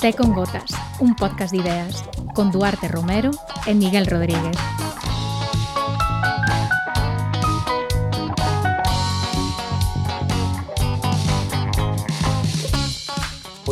[0.00, 0.70] Té con Gotas,
[1.00, 2.04] un podcast de ideas,
[2.34, 3.30] con Duarte Romero
[3.66, 4.56] e Miguel Rodríguez.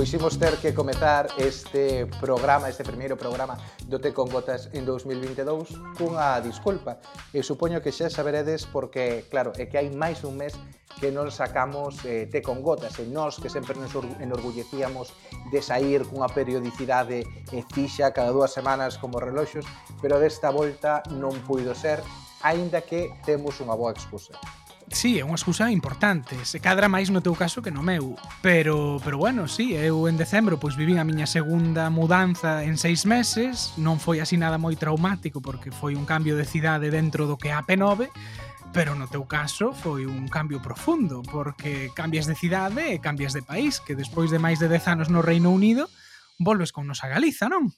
[0.08, 5.68] quiximos ter que comezar este programa, este primeiro programa do Te con Gotas en 2022
[6.00, 6.96] cunha disculpa.
[7.36, 10.56] E supoño que xa saberedes porque, claro, é que hai máis un mes
[10.96, 15.12] que non sacamos eh, Te con Gotas e nós que sempre nos enorgullecíamos
[15.52, 19.68] de sair cunha periodicidade eh, fixa cada dúas semanas como reloxos,
[20.00, 22.00] pero desta volta non puido ser,
[22.40, 24.32] aínda que temos unha boa excusa
[24.90, 26.34] sí, é unha excusa importante.
[26.48, 28.16] Se cadra máis no teu caso que no meu.
[28.40, 33.04] Pero, pero bueno, sí, eu en decembro pois vivín a miña segunda mudanza en seis
[33.04, 33.76] meses.
[33.76, 37.50] Non foi así nada moi traumático porque foi un cambio de cidade dentro do que
[37.50, 38.08] é a P9.
[38.72, 43.40] Pero no teu caso foi un cambio profundo, porque cambias de cidade e cambias de
[43.40, 45.88] país, que despois de máis de 10 anos no Reino Unido,
[46.36, 47.72] volves con nos a Galiza, non?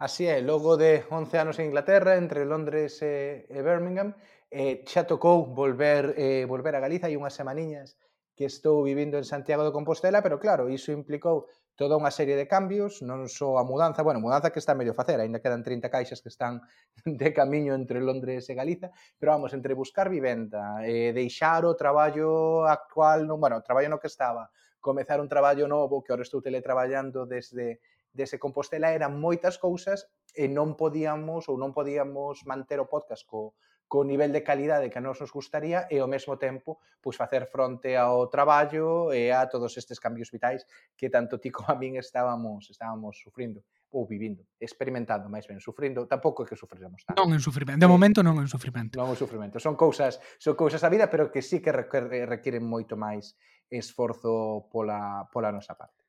[0.00, 4.16] Así é, logo de 11 anos en Inglaterra, entre Londres e, e Birmingham,
[4.50, 7.94] eh, xa tocou volver, eh, volver a Galiza e unhas semaniñas
[8.34, 11.46] que estou vivindo en Santiago de Compostela, pero claro, iso implicou
[11.78, 15.16] toda unha serie de cambios, non só a mudanza, bueno, mudanza que está medio facer,
[15.16, 16.60] aínda quedan 30 caixas que están
[17.06, 22.66] de camiño entre Londres e Galiza, pero vamos, entre buscar vivenda, eh, deixar o traballo
[22.68, 26.42] actual, non, bueno, o traballo no que estaba, comezar un traballo novo que ahora estou
[26.42, 27.80] teletraballando desde
[28.12, 33.54] desde Compostela eran moitas cousas e non podíamos ou non podíamos manter o podcast co,
[33.90, 37.50] co nivel de calidade que a nós nos gustaría e ao mesmo tempo pois facer
[37.50, 40.62] fronte ao traballo e a todos estes cambios vitais
[40.94, 46.06] que tanto ti como a min estábamos estábamos sufrindo ou vivindo, experimentando, máis ben, sufrindo,
[46.06, 47.18] tampouco é que sufriremos tanto.
[47.18, 48.94] Non en sufrimento, de momento non é un sufrimento.
[48.94, 52.62] Non é un sufrimento, son cousas, son cousas da vida, pero que sí que requieren
[52.62, 53.34] moito máis
[53.66, 55.99] esforzo pola, pola nosa parte.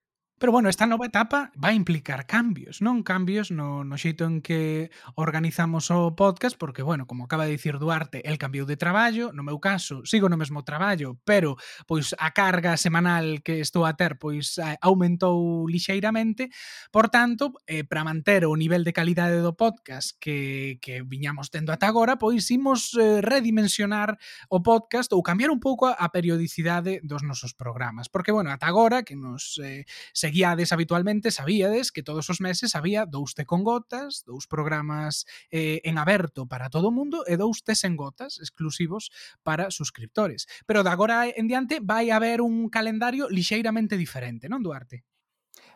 [0.41, 3.05] Pero bueno, esta nova etapa vai implicar cambios, non?
[3.05, 7.77] Cambios no, no xeito en que organizamos o podcast, porque, bueno, como acaba de dicir
[7.77, 12.33] Duarte, el cambiou de traballo, no meu caso, sigo no mesmo traballo, pero pois a
[12.33, 16.49] carga semanal que estou a ter pois aumentou lixeiramente,
[16.89, 21.69] por tanto, eh, para manter o nivel de calidade do podcast que, que viñamos tendo
[21.69, 24.17] ata agora, pois imos eh, redimensionar
[24.49, 29.05] o podcast ou cambiar un pouco a periodicidade dos nosos programas, porque, bueno, ata agora
[29.05, 29.85] que nos eh,
[30.31, 35.83] seguíades habitualmente sabíades que todos os meses había dous te con gotas, dous programas eh,
[35.83, 39.11] en aberto para todo o mundo e dous tes en gotas exclusivos
[39.43, 40.47] para suscriptores.
[40.63, 45.03] Pero de agora en diante vai haber un calendario lixeiramente diferente, non, Duarte?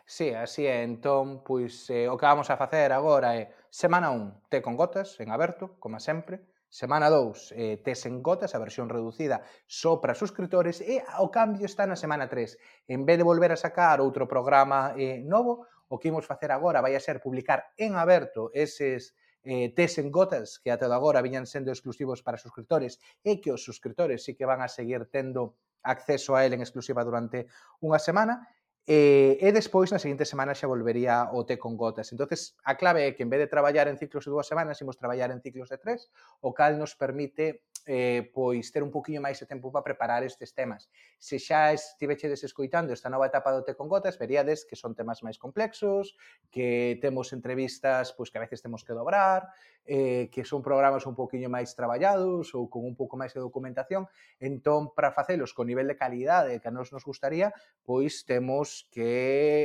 [0.08, 0.88] Sí, así é.
[0.88, 5.20] Entón, pois, eh, o que vamos a facer agora é semana 1, te con gotas,
[5.20, 10.18] en aberto, como sempre, Semana 2 eh, tes en gotas a versión reducida só para
[10.18, 12.58] suscriptores e o cambio está na semana 3.
[12.90, 16.82] En vez de volver a sacar outro programa eh, novo, o que imos facer agora
[16.82, 19.14] vai a ser publicar en aberto eses
[19.46, 23.62] eh, tes en gotas que até agora viñan sendo exclusivos para suscriptores e que os
[23.62, 25.54] suscriptores sí que van a seguir tendo
[25.86, 27.46] acceso a él en exclusiva durante
[27.78, 28.42] unha semana
[28.86, 32.14] Eh, e despois, na seguinte semana, xa volvería o té con gotas.
[32.14, 34.94] entonces a clave é que, en vez de traballar en ciclos de dúas semanas, imos
[34.94, 36.06] traballar en ciclos de tres,
[36.38, 40.52] o cal nos permite eh, pois ter un poquinho máis de tempo para preparar estes
[40.52, 40.90] temas.
[41.22, 45.22] Se xa estivechedes escoitando esta nova etapa do Te con Gotas, veríades que son temas
[45.22, 46.18] máis complexos,
[46.50, 49.48] que temos entrevistas pois que a veces temos que dobrar,
[49.86, 54.10] eh, que son programas un poquinho máis traballados ou con un pouco máis de documentación.
[54.42, 57.54] Entón, para facelos con nivel de calidade que a nos nos gustaría,
[57.86, 59.06] pois temos que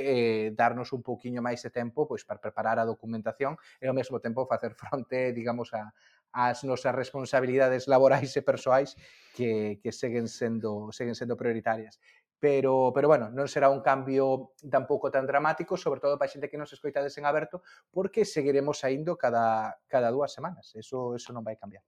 [0.05, 4.21] eh, darnos un poquinho máis de tempo pois para preparar a documentación e ao mesmo
[4.21, 5.89] tempo facer fronte, digamos, a,
[6.33, 8.95] as nosas responsabilidades laborais e persoais
[9.35, 11.99] que, que seguen sendo seguen sendo prioritarias.
[12.41, 16.57] Pero, pero bueno, non será un cambio tampouco tan dramático, sobre todo para xente que
[16.57, 17.61] nos escoitades en aberto,
[17.93, 20.73] porque seguiremos saindo cada, cada dúas semanas.
[20.73, 21.85] Eso, eso non vai cambiar.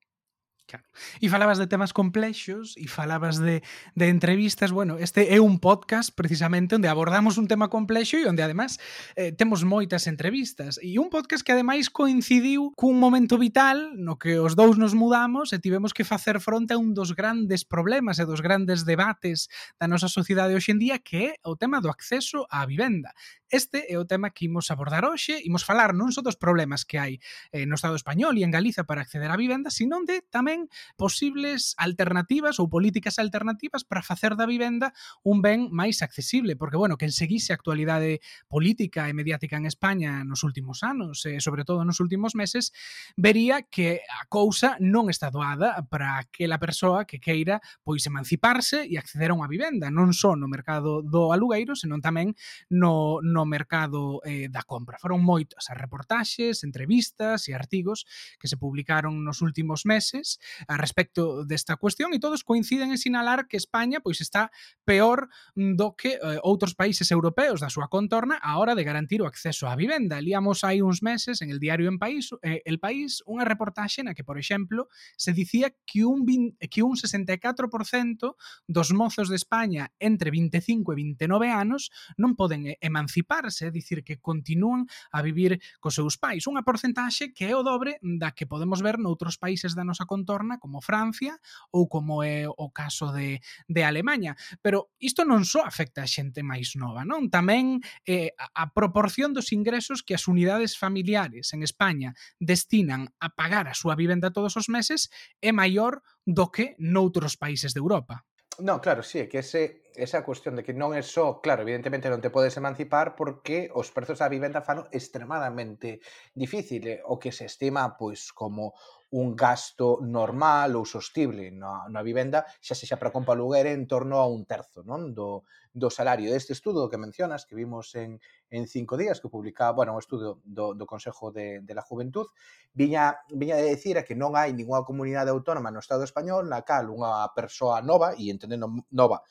[0.73, 0.89] Claro.
[1.21, 3.61] E falabas de temas complexos e falabas de,
[3.93, 4.73] de entrevistas.
[4.73, 8.81] Bueno, este é un podcast precisamente onde abordamos un tema complexo e onde además
[9.13, 10.81] eh, temos moitas entrevistas.
[10.81, 15.53] E un podcast que ademais coincidiu cun momento vital no que os dous nos mudamos
[15.53, 19.85] e tivemos que facer fronte a un dos grandes problemas e dos grandes debates da
[19.85, 23.13] nosa sociedade hoxe en día que é o tema do acceso á vivenda.
[23.53, 25.37] Este é o tema que imos abordar hoxe.
[25.45, 27.21] Imos falar non só dos problemas que hai
[27.53, 30.71] eh, no Estado español e en Galiza para acceder á vivenda, sino de tamén tamén
[30.95, 34.93] posibles alternativas ou políticas alternativas para facer da vivenda
[35.23, 40.23] un ben máis accesible, porque, bueno, que seguise a actualidade política e mediática en España
[40.23, 42.71] nos últimos anos, e sobre todo nos últimos meses,
[43.17, 48.95] vería que a cousa non está doada para aquela persoa que queira pois emanciparse e
[48.95, 52.35] acceder a unha vivenda, non só no mercado do alugueiro, senón tamén
[52.69, 54.99] no, no mercado eh, da compra.
[55.01, 58.05] Foron moitas as reportaxes, entrevistas e artigos
[58.39, 60.37] que se publicaron nos últimos meses
[60.67, 64.51] a respecto desta cuestión e todos coinciden en sinalar que España pois está
[64.85, 69.21] peor mm, do que eh, outros países europeos da súa contorna a hora de garantir
[69.21, 70.21] o acceso á vivenda.
[70.21, 74.13] Líamos hai uns meses en el diario en País, eh, El País unha reportaxe na
[74.13, 78.35] que, por exemplo, se dicía que un 20, que un 64%
[78.67, 81.89] dos mozos de España entre 25 e 29 anos
[82.19, 86.45] non poden eh, emanciparse, é dicir, que continúan a vivir cos seus pais.
[86.49, 90.32] Unha porcentaxe que é o dobre da que podemos ver noutros países da nosa contorna
[90.33, 91.37] torna como Francia
[91.69, 93.37] ou como é o caso de,
[93.69, 94.33] de Alemanha.
[94.65, 97.29] Pero isto non só afecta a xente máis nova, non?
[97.29, 103.69] Tamén eh, a proporción dos ingresos que as unidades familiares en España destinan a pagar
[103.69, 108.25] a súa vivenda todos os meses é maior do que noutros países de Europa.
[108.57, 112.09] Non, claro, sí, é que ese esa cuestión de que non é só, claro, evidentemente
[112.09, 116.01] non te podes emancipar porque os prezos da vivenda fano extremadamente
[116.33, 116.99] difícil, eh?
[117.05, 118.73] o que se estima pois como
[119.13, 124.17] un gasto normal ou sostible na, na vivenda, xa sexa para compra lugar en torno
[124.17, 126.33] a un terzo non do, do salario.
[126.33, 128.17] Este estudo que mencionas, que vimos en,
[128.49, 132.25] en cinco días, que publicaba, bueno, un estudo do, do Consejo de, de la Juventud,
[132.73, 136.65] viña, viña de decir a que non hai ninguna comunidade autónoma no Estado español na
[136.65, 139.21] cal unha persoa nova, e entendendo nova,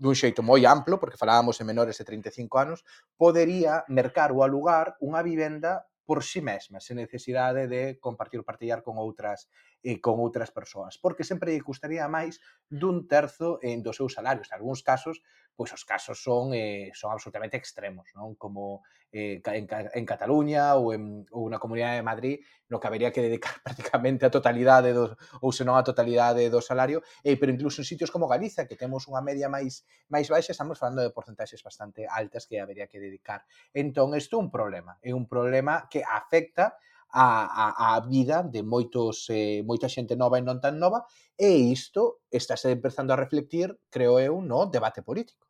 [0.00, 2.80] dun xeito moi amplo, porque falábamos en menores de 35 anos,
[3.20, 8.48] podería mercar ou alugar unha vivenda por si sí mesma, sen necesidade de compartir ou
[8.48, 9.46] partillar con outras
[9.84, 14.42] eh, con outras persoas, porque sempre lle custaría máis dun terzo en do seu salario,
[14.42, 15.22] en algúns casos
[15.56, 18.34] pois os casos son eh, son absolutamente extremos, non?
[18.34, 18.82] Como
[19.12, 22.36] eh, en, en Cataluña ou, en, ou na Comunidade de Madrid
[22.70, 27.02] no que habería que dedicar prácticamente a totalidade do, ou senón a totalidade do salario,
[27.26, 30.78] eh, pero incluso en sitios como Galiza, que temos unha media máis máis baixa, estamos
[30.78, 33.42] falando de porcentaxes bastante altas que habería que dedicar.
[33.74, 36.78] Entón, isto é un problema, é un problema que afecta
[37.12, 37.26] a,
[37.66, 41.04] a, a vida de moitos eh, moita xente nova e non tan nova,
[41.36, 45.49] e isto estáse empezando a reflectir, creo eu, no debate político.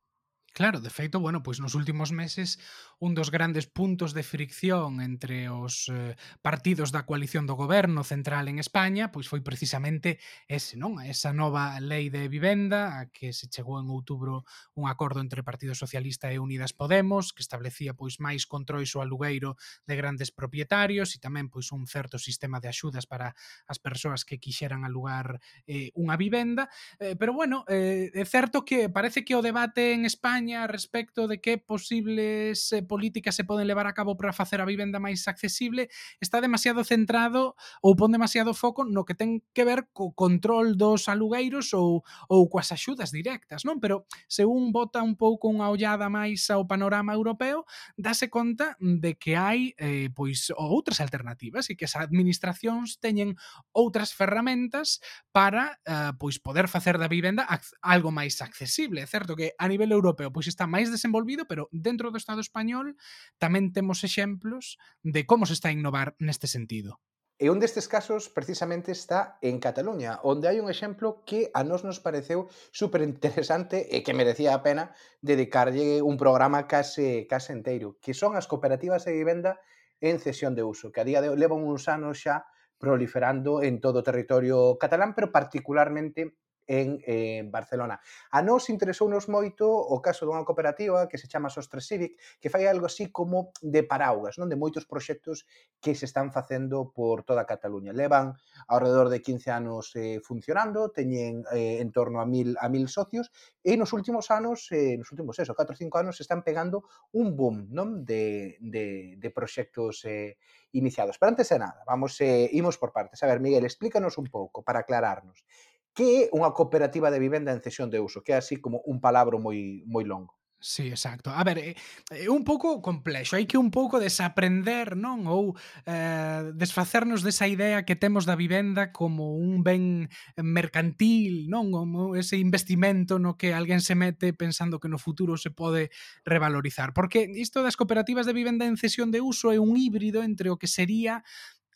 [0.53, 2.59] Claro, de feito, bueno, pois nos últimos meses
[2.99, 8.51] un dos grandes puntos de fricción entre os eh, partidos da coalición do goberno central
[8.51, 10.19] en España, pois foi precisamente
[10.51, 10.99] ese, non?
[10.99, 14.43] Esa nova lei de vivenda a que se chegou en outubro
[14.75, 19.55] un acordo entre Partido Socialista e Unidas Podemos, que establecía pois máis controis ao alugueiro
[19.87, 23.39] de grandes propietarios e tamén pois un certo sistema de axudas para
[23.71, 25.39] as persoas que quixeran alugar
[25.71, 26.67] eh, unha vivenda,
[26.99, 31.29] eh, pero bueno, eh, é certo que parece que o debate en España España respecto
[31.29, 35.29] de que posibles eh, políticas se poden levar a cabo para facer a vivenda máis
[35.29, 40.81] accesible está demasiado centrado ou pon demasiado foco no que ten que ver co control
[40.81, 42.01] dos alugueiros ou,
[42.33, 43.85] ou coas axudas directas, non?
[43.85, 47.69] Pero se un bota un pouco unha ollada máis ao panorama europeo,
[48.01, 53.37] dase conta de que hai eh, pois outras alternativas e que as administracións teñen
[53.77, 55.05] outras ferramentas
[55.37, 57.45] para eh, pois poder facer da vivenda
[57.85, 59.05] algo máis accesible.
[59.05, 62.97] É certo que a nivel europeo pois está máis desenvolvido, pero dentro do Estado español
[63.39, 66.99] tamén temos exemplos de como se está a innovar neste sentido.
[67.41, 71.89] E un destes casos precisamente está en Cataluña, onde hai un exemplo que a nós
[71.89, 74.93] nos pareceu super interesante e que merecía a pena
[75.25, 79.57] dedicarlle un programa case, case enteiro, que son as cooperativas de vivenda
[80.05, 82.45] en cesión de uso, que a día de levan uns anos xa
[82.77, 86.37] proliferando en todo o territorio catalán, pero particularmente
[86.71, 87.99] en, en Barcelona.
[88.31, 92.71] A nós interesounos moito o caso dunha cooperativa que se chama Sostre Civic, que fai
[92.71, 95.51] algo así como de paraugas, non de moitos proxectos
[95.83, 97.91] que se están facendo por toda Cataluña.
[97.91, 98.39] Levan
[98.71, 103.35] alrededor de 15 anos eh, funcionando, teñen eh, en torno a mil, a mil socios,
[103.67, 106.87] e nos últimos anos, eh, nos últimos eso, 4 ou 5 anos, se están pegando
[107.19, 110.39] un boom non de, de, de proxectos eh,
[110.73, 111.19] iniciados.
[111.19, 113.23] Pero antes de nada, vamos, eh, imos por partes.
[113.23, 115.45] A ver, Miguel, explícanos un pouco para aclararnos
[115.95, 118.99] que é unha cooperativa de vivenda en cesión de uso, que é así como un
[119.01, 120.41] palabro moi moi longo.
[120.63, 121.31] Sí, exacto.
[121.31, 121.75] A ver, é,
[122.11, 125.25] é un pouco complexo, hai que un pouco desaprender, non?
[125.25, 125.57] Ou
[125.89, 131.73] eh, desfacernos desa idea que temos da vivenda como un ben mercantil, non?
[131.73, 135.89] Como ese investimento no que alguén se mete pensando que no futuro se pode
[136.29, 136.93] revalorizar.
[136.93, 140.61] Porque isto das cooperativas de vivenda en cesión de uso é un híbrido entre o
[140.61, 141.25] que sería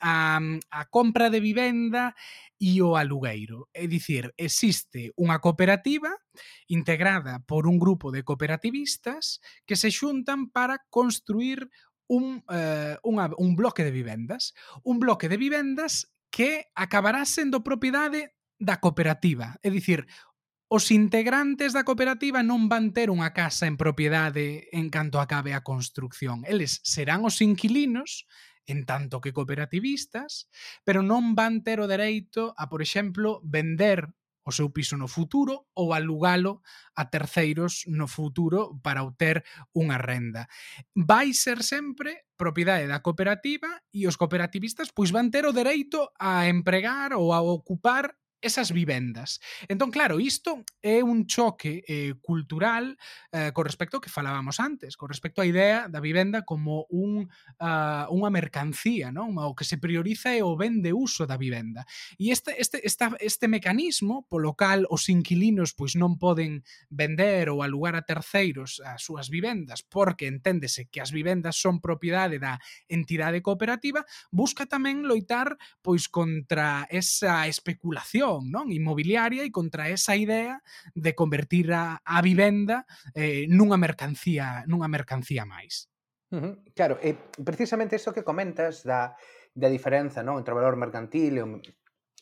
[0.05, 0.39] a,
[0.71, 2.13] a compra de vivenda
[2.61, 3.73] e o alugueiro.
[3.73, 6.13] É dicir, existe unha cooperativa
[6.69, 11.73] integrada por un grupo de cooperativistas que se xuntan para construir
[12.05, 14.53] un, eh, unha, un bloque de vivendas.
[14.85, 19.57] Un bloque de vivendas que acabará sendo propiedade da cooperativa.
[19.65, 20.05] É dicir,
[20.69, 25.65] os integrantes da cooperativa non van ter unha casa en propiedade en canto acabe a
[25.65, 26.45] construcción.
[26.45, 28.29] Eles serán os inquilinos
[28.67, 30.49] en tanto que cooperativistas,
[30.85, 34.09] pero non van ter o dereito a, por exemplo, vender
[34.45, 36.61] o seu piso no futuro ou alugalo
[36.95, 39.41] a terceiros no futuro para obter
[39.73, 40.47] unha renda.
[40.93, 46.45] Vai ser sempre propiedade da cooperativa e os cooperativistas pois van ter o dereito a
[46.47, 48.13] empregar ou a ocupar
[48.45, 49.41] esas vivendas.
[49.69, 52.99] Entón, claro, isto é un choque eh, cultural
[53.33, 57.25] eh, con respecto ao que falábamos antes, con respecto á idea da vivenda como un,
[57.25, 59.33] uh, unha mercancía, non?
[59.41, 61.89] o que se prioriza é o ben de uso da vivenda.
[62.21, 66.61] E este, este, esta, este mecanismo polo cal os inquilinos pois non poden
[66.93, 72.37] vender ou alugar a terceiros as súas vivendas porque enténdese que as vivendas son propiedade
[72.37, 72.61] da
[72.93, 80.17] entidade cooperativa, busca tamén loitar pois contra esa especulación especulación non inmobiliaria e contra esa
[80.17, 80.59] idea
[80.95, 85.91] de convertir a, a vivenda eh, nunha mercancía nunha mercancía máis.
[86.35, 86.55] Uh -huh.
[86.75, 87.15] Claro, e
[87.45, 89.15] precisamente isto que comentas da,
[89.55, 91.49] da diferenza non entre o valor mercantil e o,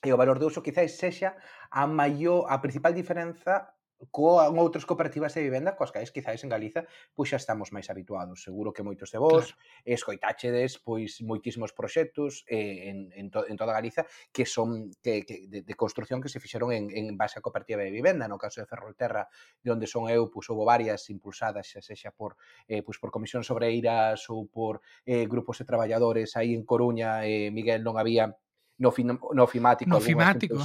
[0.03, 1.39] e o valor de uso quizáis sexa
[1.73, 3.73] a maior a principal diferenza
[4.11, 8.43] coa, outras cooperativas de vivenda coas cais quizáis en Galiza pois xa estamos máis habituados.
[8.43, 9.87] Seguro que moitos de vós claro.
[9.87, 15.47] escoitáchedes pois moitísimos proxectos eh, en, en, to, en toda Galiza que son que, que,
[15.47, 18.27] de, de construción que se fixeron en, en base a cooperativa de vivenda.
[18.27, 19.29] No caso de Ferrolterra,
[19.63, 22.35] de onde son eu, pois houve varias impulsadas xa sexa por,
[22.67, 27.53] eh, pois, por Comisión Sobreiras ou por eh, grupos de traballadores aí en Coruña, eh,
[27.53, 28.35] Miguel non había
[28.79, 30.59] no, fin, no fimático, no fimático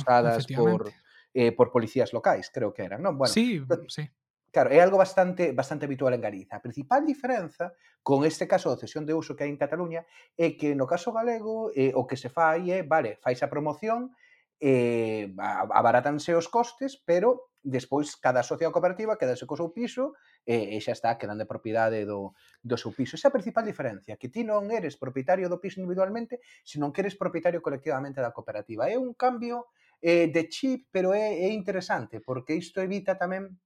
[0.55, 0.89] por
[1.37, 3.13] eh, por policías locais, creo que eran, non?
[3.13, 3.61] Bueno, sí,
[3.93, 4.09] sí.
[4.49, 6.57] Claro, é algo bastante bastante habitual en Galiza.
[6.57, 10.01] A principal diferenza con este caso de cesión de uso que hai en Cataluña
[10.33, 14.17] é que no caso galego eh, o que se fai é, vale, fais a promoción,
[14.57, 20.81] eh, abaratanse os costes, pero despois cada sociedade cooperativa quedase co seu piso e, e
[20.81, 22.33] xa está quedando de propiedade do,
[22.65, 23.13] do seu piso.
[23.13, 27.05] Esa é a principal diferencia, que ti non eres propietario do piso individualmente, senón que
[27.05, 28.89] eres propietario colectivamente da cooperativa.
[28.89, 29.69] É un cambio
[30.01, 33.57] eh, de chip, pero é, é interesante, porque isto evita tamén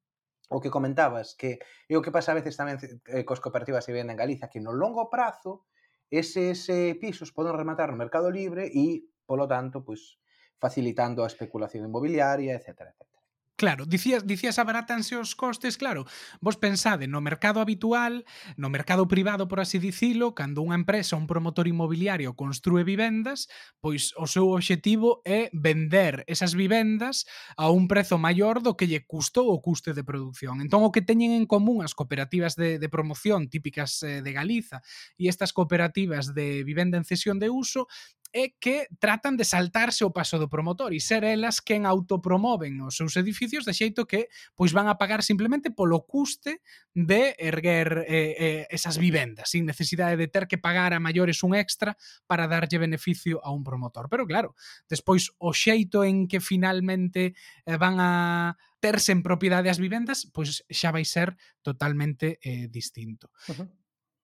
[0.51, 3.95] o que comentabas, que é o que pasa a veces tamén eh, cos cooperativas que
[3.95, 5.67] venden en Galiza, que no longo prazo
[6.11, 10.19] eses eh, pisos poden rematar no mercado libre e, polo tanto, pois,
[10.59, 12.91] facilitando a especulación inmobiliaria, etc.
[12.91, 13.20] etc.
[13.61, 16.09] Claro, dicías, dicías abaratanse os costes, claro.
[16.41, 18.25] Vos pensade no mercado habitual,
[18.57, 23.45] no mercado privado, por así dicilo, cando unha empresa, un promotor inmobiliario construe vivendas,
[23.77, 29.05] pois o seu obxectivo é vender esas vivendas a un prezo maior do que lle
[29.05, 30.57] custou o custe de produción.
[30.57, 34.81] Entón, o que teñen en común as cooperativas de, de promoción típicas eh, de Galiza
[35.21, 37.85] e estas cooperativas de vivenda en cesión de uso
[38.33, 42.95] é que tratan de saltarse o paso do promotor e ser elas quen autopromoven os
[42.95, 46.63] seus edificios de xeito que pois van a pagar simplemente polo custe
[46.95, 51.55] de erguer eh, eh, esas vivendas, sin necesidade de ter que pagar a maiores un
[51.55, 54.07] extra para darlle beneficio a un promotor.
[54.07, 54.55] Pero claro,
[54.87, 57.35] despois o xeito en que finalmente
[57.67, 63.29] eh, van a terse en propiedade as vivendas, pois xa vai ser totalmente eh, distinto.
[63.47, 63.80] Uh -huh.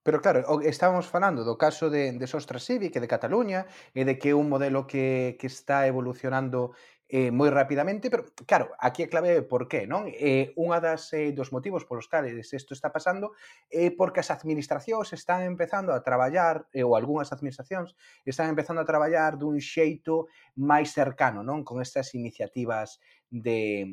[0.08, 4.16] Pero claro, estábamos falando do caso de, de Sostra Civic e de Cataluña e de
[4.16, 6.72] que é un modelo que, que está evolucionando
[7.12, 10.08] eh, moi rapidamente, pero claro, aquí a clave é por qué, non?
[10.08, 13.36] Eh, unha das eh, dos motivos polos cales isto está pasando
[13.68, 17.92] é eh, porque as administracións están empezando a traballar, eh, ou algunhas administracións
[18.24, 21.68] están empezando a traballar dun xeito máis cercano, non?
[21.68, 23.92] Con estas iniciativas de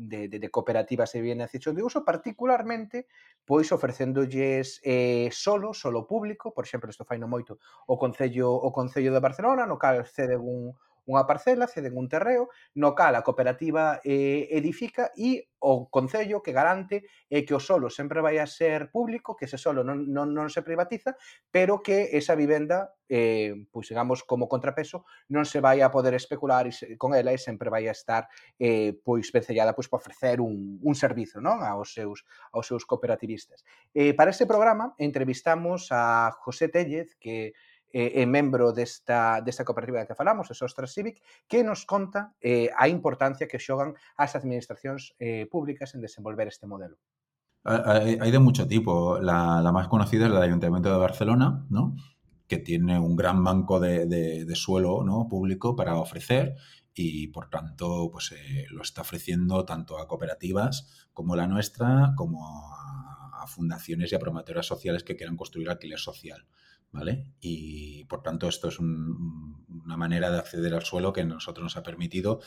[0.00, 3.06] de, de, de cooperativas de bienes de uso, particularmente
[3.44, 8.72] pois ofrecéndolles eh, solo, solo público, por exemplo, isto fai no moito, o Concello, o
[8.72, 10.72] Concello de Barcelona, no cal cede un,
[11.10, 16.52] unha parcela, ceden un terreo, no cal a cooperativa eh, edifica e o Concello que
[16.52, 20.32] garante é que o solo sempre vai a ser público, que ese solo non, non,
[20.32, 21.18] non se privatiza,
[21.52, 26.64] pero que esa vivenda, eh, pois digamos, como contrapeso, non se vai a poder especular
[26.64, 30.40] e se, con ela e sempre vai a estar eh, pois vencellada pois, para ofrecer
[30.40, 32.24] un, un servizo non aos seus,
[32.56, 33.60] aos seus cooperativistas.
[33.92, 37.52] Eh, para este programa entrevistamos a José Tellez, que
[37.92, 42.70] eh, é membro desta, desta cooperativa que falamos, a Sostra Civic, que nos conta eh,
[42.76, 46.96] a importancia que xogan as administracións eh, públicas en desenvolver este modelo.
[47.64, 49.20] Hay, hay de mucho tipo.
[49.20, 51.94] La, la, más conocida es la del Ayuntamiento de Barcelona, ¿no?
[52.50, 55.28] que tiene un gran banco de, de, de suelo ¿no?
[55.28, 56.56] público para ofrecer
[56.92, 62.44] y por tanto pues, eh, lo está ofreciendo tanto a cooperativas como la nuestra, como
[62.48, 66.44] a, a fundaciones y a promotoras sociales que quieran construir alquiler social.
[66.92, 67.34] ¿Vale?
[67.40, 71.62] Y por tanto esto es un, una manera de acceder al suelo que a nosotros
[71.62, 72.40] nos ha permitido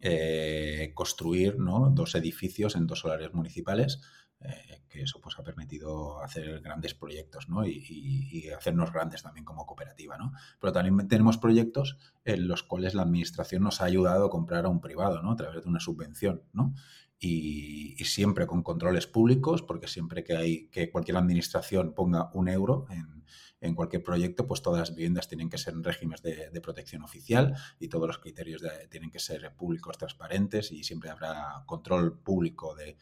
[0.00, 4.00] eh, construir dos edificios en dos solares municipales
[4.40, 7.64] eh, que eso pues ha permitido hacer grandes proyectos ¿no?
[7.64, 10.18] y, y, y, hacernos grandes también como cooperativa.
[10.18, 10.32] ¿no?
[10.60, 14.68] Pero también tenemos proyectos en los cuales la administración nos ha ayudado a comprar a
[14.68, 15.32] un privado ¿no?
[15.32, 16.42] a través de una subvención.
[16.52, 16.74] ¿no?
[17.18, 22.48] Y, y, siempre con controles públicos, porque siempre que hay que cualquier administración ponga un
[22.48, 23.24] euro en,
[23.64, 27.54] en cualquier proyecto, pues todas las viviendas tienen que ser en regímenes de, protección oficial
[27.78, 32.96] y todos los criterios tienen que ser públicos, transparentes y siempre habrá control público de,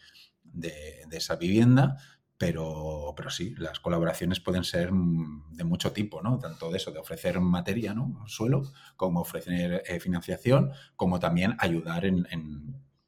[0.44, 1.96] de, esa vivienda,
[2.38, 6.38] pero, pero sí, las colaboraciones pueden ser de mucho tipo, ¿no?
[6.38, 8.24] Tanto de eso, de ofrecer materia, ¿no?
[8.26, 8.64] Suelo,
[8.96, 12.26] como ofrecer eh, financiación, como también ayudar en,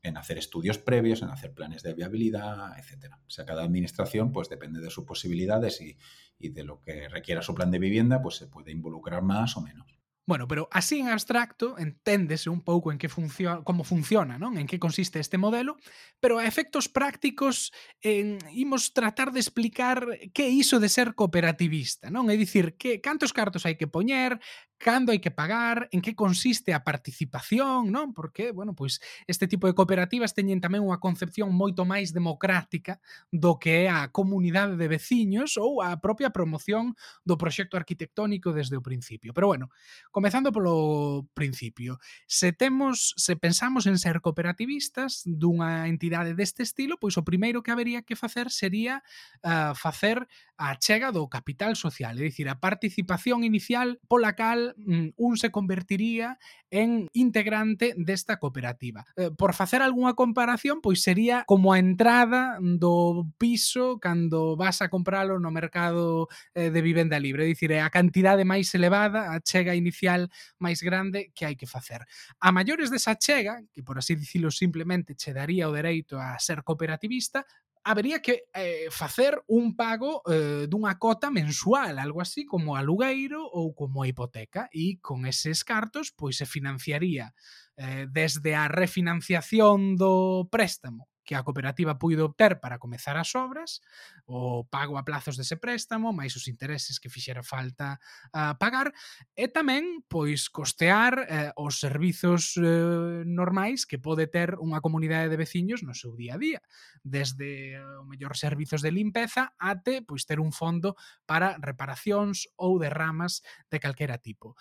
[0.05, 3.19] en, hacer estudios previos, en hacer planes de viabilidad, etcétera.
[3.27, 5.97] O sea, cada administración, pues depende de sus posibilidades y,
[6.39, 9.99] de lo que requiera su plan de vivienda, pues se puede involucrar más o menos.
[10.27, 14.57] Bueno, pero así en abstracto enténdese un pouco en que funciona, como funciona, non?
[14.57, 15.77] En que consiste este modelo,
[16.17, 22.09] pero a efectos prácticos en, imos tratar de explicar que é iso de ser cooperativista,
[22.09, 22.33] non?
[22.33, 24.41] É dicir, que cantos cartos hai que poñer,
[24.79, 28.13] cando hai que pagar, en que consiste a participación, non?
[28.13, 33.01] Porque, bueno, pois este tipo de cooperativas teñen tamén unha concepción moito máis democrática
[33.33, 36.93] do que é a comunidade de veciños ou a propia promoción
[37.25, 39.33] do proxecto arquitectónico desde o principio.
[39.33, 39.73] Pero bueno,
[40.13, 41.97] comezando polo principio,
[42.29, 47.73] se temos, se pensamos en ser cooperativistas dunha entidade deste estilo, pois o primeiro que
[47.73, 49.01] habería que facer sería
[49.41, 55.11] uh, facer a chega do capital social, é dicir, a participación inicial pola cal Mm,
[55.17, 56.39] un se convertiría
[56.71, 59.05] en integrante desta cooperativa.
[59.17, 64.89] Eh, por facer algunha comparación, pois sería como a entrada do piso cando vas a
[64.89, 69.41] compralo no mercado eh, de vivenda libre, é dicir, é a cantidade máis elevada, a
[69.41, 70.29] chega inicial
[70.59, 72.03] máis grande que hai que facer.
[72.41, 76.67] A maiores desa chega, que por así dicilo simplemente che daría o dereito a ser
[76.67, 77.47] cooperativista,
[77.85, 83.77] habería que eh, facer un pago eh, dunha cota mensual, algo así como alugueiro ou
[83.77, 87.37] como hipoteca, e con eses cartos pois se financiaría
[87.77, 93.81] eh, desde a refinanciación do préstamo que a cooperativa puido obter para comezar as obras,
[94.29, 97.99] o pago a plazos dese préstamo, máis os intereses que fixera falta
[98.31, 98.93] a pagar,
[99.33, 105.41] e tamén pois costear eh, os servizos eh, normais que pode ter unha comunidade de
[105.41, 106.61] veciños no seu día a día,
[107.03, 112.77] desde eh, o mellor servizos de limpeza ate pois ter un fondo para reparacións ou
[112.77, 113.41] derramas
[113.73, 114.55] de calquera tipo.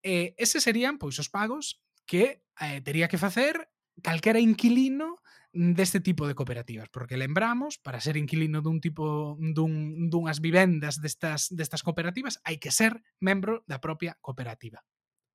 [0.00, 3.68] Eh, ese serían pois os pagos que eh, tería que facer
[4.02, 5.16] calquera inquilino
[5.56, 11.48] deste tipo de cooperativas, porque lembramos, para ser inquilino dun tipo dun, dunhas vivendas destas,
[11.48, 14.84] destas cooperativas, hai que ser membro da propia cooperativa.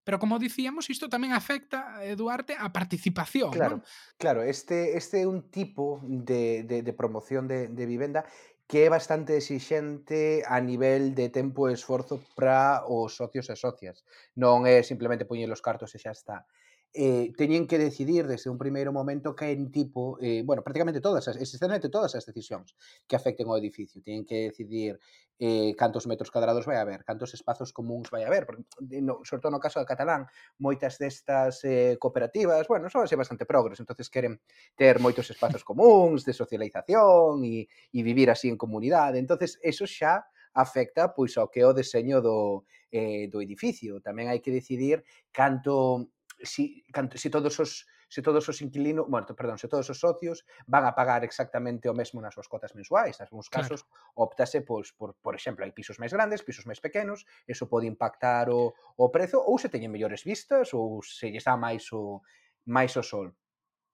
[0.05, 3.53] Pero como dicíamos, isto tamén afecta, Duarte, a participación.
[3.53, 3.85] Claro, non?
[4.17, 8.25] claro este, este é un tipo de, de, de promoción de, de vivenda
[8.65, 14.05] que é bastante exixente a nivel de tempo e esforzo para os socios e socias.
[14.37, 16.47] Non é simplemente poñer os cartos e xa está
[16.93, 21.27] eh, teñen que decidir desde un primeiro momento que en tipo, eh, bueno, prácticamente todas,
[21.27, 22.75] as, exactamente todas as decisións
[23.07, 24.03] que afecten ao edificio.
[24.03, 24.99] Teñen que decidir
[25.39, 28.63] eh, cantos metros cadrados vai haber, cantos espazos comuns vai haber, porque,
[29.01, 30.27] no, sobre todo no caso da catalán,
[30.59, 34.43] moitas destas eh, cooperativas, bueno, son así bastante progres, entonces queren
[34.75, 39.15] ter moitos espazos comuns de socialización e, e vivir así en comunidade.
[39.17, 44.03] entonces eso xa afecta pois ao que é o deseño do, eh, do edificio.
[44.03, 46.11] Tamén hai que decidir canto
[46.43, 50.43] si, se si todos os se todos os inquilinos, bueno, perdón, se todos os socios
[50.67, 53.15] van a pagar exactamente o mesmo nas súas cotas mensuais.
[53.15, 54.27] Nas casos claro.
[54.27, 58.51] optase pois por por exemplo, hai pisos máis grandes, pisos máis pequenos, eso pode impactar
[58.51, 62.19] o o prezo ou se teñen mellores vistas ou se lle está máis o
[62.67, 63.31] máis o sol.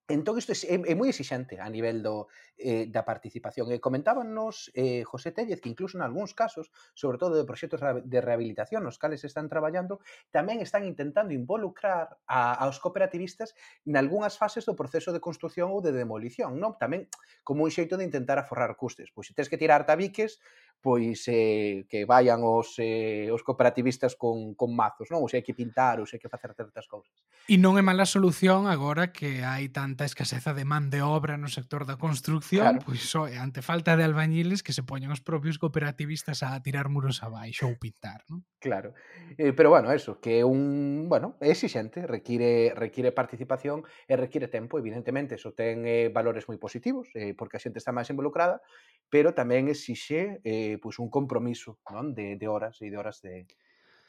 [0.08, 3.68] Entón, isto é, é moi exixente a nivel do, eh, da participación.
[3.76, 8.20] E comentábanos, eh, José Tellez, que incluso en algúns casos, sobre todo de proxectos de
[8.24, 10.00] rehabilitación nos cales están traballando,
[10.32, 13.52] tamén están intentando involucrar a, aos cooperativistas
[13.84, 16.80] nalgúnas fases do proceso de construción ou de demolición, non?
[16.80, 17.12] Tamén
[17.44, 19.12] como un xeito de intentar aforrar custes.
[19.12, 20.40] Pois se tens que tirar tabiques,
[20.82, 25.20] pois eh, que vayan os, eh, os cooperativistas con, con mazos, non?
[25.24, 27.14] Ou sea, hai que pintar, ou sea, hai que facer certas cousas.
[27.48, 31.48] E non é mala solución agora que hai tanta escaseza de man de obra no
[31.48, 32.86] sector da construcción, claro.
[32.86, 36.92] pois só é ante falta de albañiles que se poñan os propios cooperativistas a tirar
[36.92, 38.44] muros abaixo ou pintar, non?
[38.60, 38.98] Claro.
[39.38, 44.52] Eh, pero bueno, eso, que é un, bueno, é exixente, require require participación e require
[44.52, 48.60] tempo, evidentemente, eso ten eh, valores moi positivos, eh, porque a xente está máis involucrada,
[49.08, 52.12] pero tamén exixe eh, pois un compromiso non?
[52.12, 53.48] De, de horas e de horas de,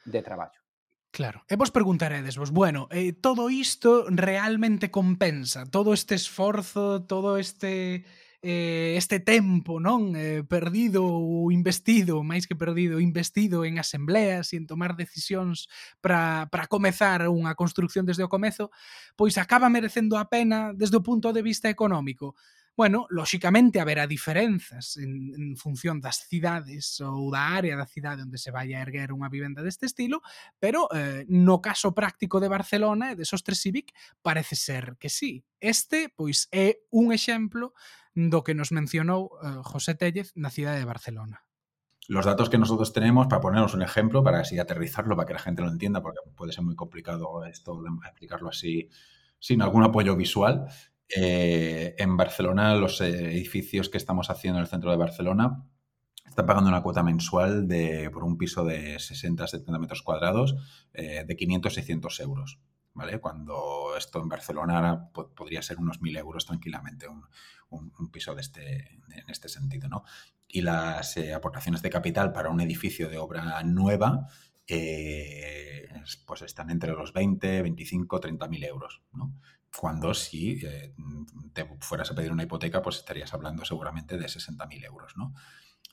[0.02, 0.58] de traballo.
[1.14, 1.46] Claro.
[1.48, 5.64] E vos preguntaredes, vos, bueno, eh, todo isto realmente compensa?
[5.64, 8.04] Todo este esforzo, todo este
[8.40, 14.62] eh, este tempo non eh, perdido ou investido, máis que perdido, investido en asambleas e
[14.62, 15.66] en tomar decisións
[15.98, 18.70] para, para comezar unha construcción desde o comezo,
[19.18, 22.38] pois acaba merecendo a pena desde o punto de vista económico.
[22.78, 28.38] Bueno, lóxicamente haberá diferenzas en, en función das cidades ou da área da cidade onde
[28.38, 30.22] se vai a erguer unha vivenda deste estilo,
[30.62, 33.90] pero eh, no caso práctico de Barcelona e de Sostre Civic
[34.22, 35.42] parece ser que sí.
[35.58, 37.74] Este, pois, é un exemplo
[38.14, 41.42] do que nos mencionou eh, José Tellez na cidade de Barcelona
[42.06, 45.42] los datos que nosotros tenemos, para poneros un ejemplo, para así aterrizarlo, para que la
[45.42, 48.88] gente lo entienda, porque puede ser muy complicado esto explicarlo así
[49.38, 50.70] sin algún apoyo visual,
[51.08, 55.64] Eh, en Barcelona, los edificios que estamos haciendo en el centro de Barcelona
[56.26, 60.56] están pagando una cuota mensual de, por un piso de 60-70 metros cuadrados
[60.92, 62.60] eh, de 500-600 euros.
[62.94, 63.20] ¿Vale?
[63.20, 67.22] Cuando esto en Barcelona po podría ser unos 1.000 euros tranquilamente, un,
[67.70, 69.88] un, piso de este, en este sentido.
[69.88, 70.02] ¿no?
[70.48, 74.26] Y las eh, aportaciones de capital para un edificio de obra nueva
[76.26, 79.02] pues están entre los 20, 25, 30 mil euros.
[79.12, 79.32] ¿no?
[79.76, 80.94] Cuando si eh,
[81.52, 85.34] te fueras a pedir una hipoteca, pues estarías hablando seguramente de 60.000 euros, ¿no?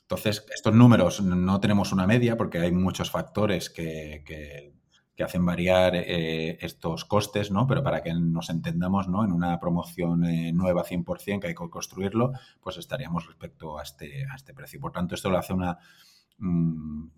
[0.02, 4.72] Entonces, estos números no tenemos una media porque hay muchos factores que, que,
[5.22, 7.66] hacen variar eh, estos costes, ¿no?
[7.66, 9.24] Pero para que nos entendamos, ¿no?
[9.24, 14.26] En una promoción eh, nueva 100% que hay que construirlo, pues estaríamos respecto a este,
[14.30, 14.78] a este precio.
[14.78, 15.78] Por tanto, esto lo hace una,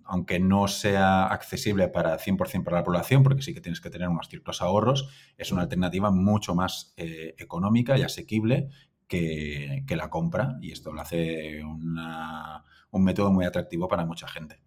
[0.04, 4.08] aunque no sea accesible para 100% para la población, porque sí que tienes que tener
[4.08, 8.68] unos ciertos ahorros, es una alternativa mucho más eh, económica y asequible
[9.08, 14.28] que, que, la compra y esto lo hace una, un método muy atractivo para mucha
[14.28, 14.60] gente.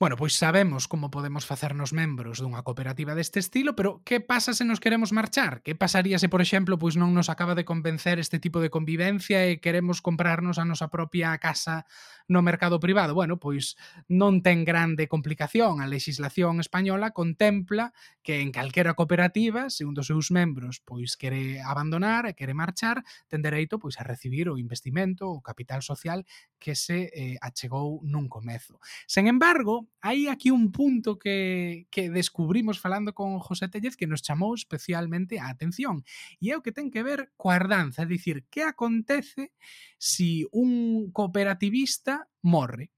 [0.00, 4.66] Bueno, pois sabemos como podemos facernos membros dunha cooperativa deste estilo, pero que pasa se
[4.66, 5.62] nos queremos marchar?
[5.62, 9.46] Que pasaría se, por exemplo, pois non nos acaba de convencer este tipo de convivencia
[9.46, 11.86] e queremos comprarnos a nosa propia casa
[12.26, 13.14] no mercado privado?
[13.14, 13.78] Bueno, pois
[14.10, 15.78] non ten grande complicación.
[15.78, 17.94] A legislación española contempla
[18.26, 23.06] que en calquera cooperativa, se un dos seus membros pois quere abandonar e quere marchar,
[23.30, 26.26] ten dereito pois a recibir o investimento, o capital social
[26.58, 28.82] que se eh, achegou nun comezo.
[29.06, 34.22] Sen embargo, hai aquí un punto que, que descubrimos falando con José Tellez que nos
[34.22, 36.04] chamou especialmente a atención
[36.40, 39.52] e é o que ten que ver coa herdanza, é dicir, que acontece
[39.98, 42.92] si un cooperativista morre?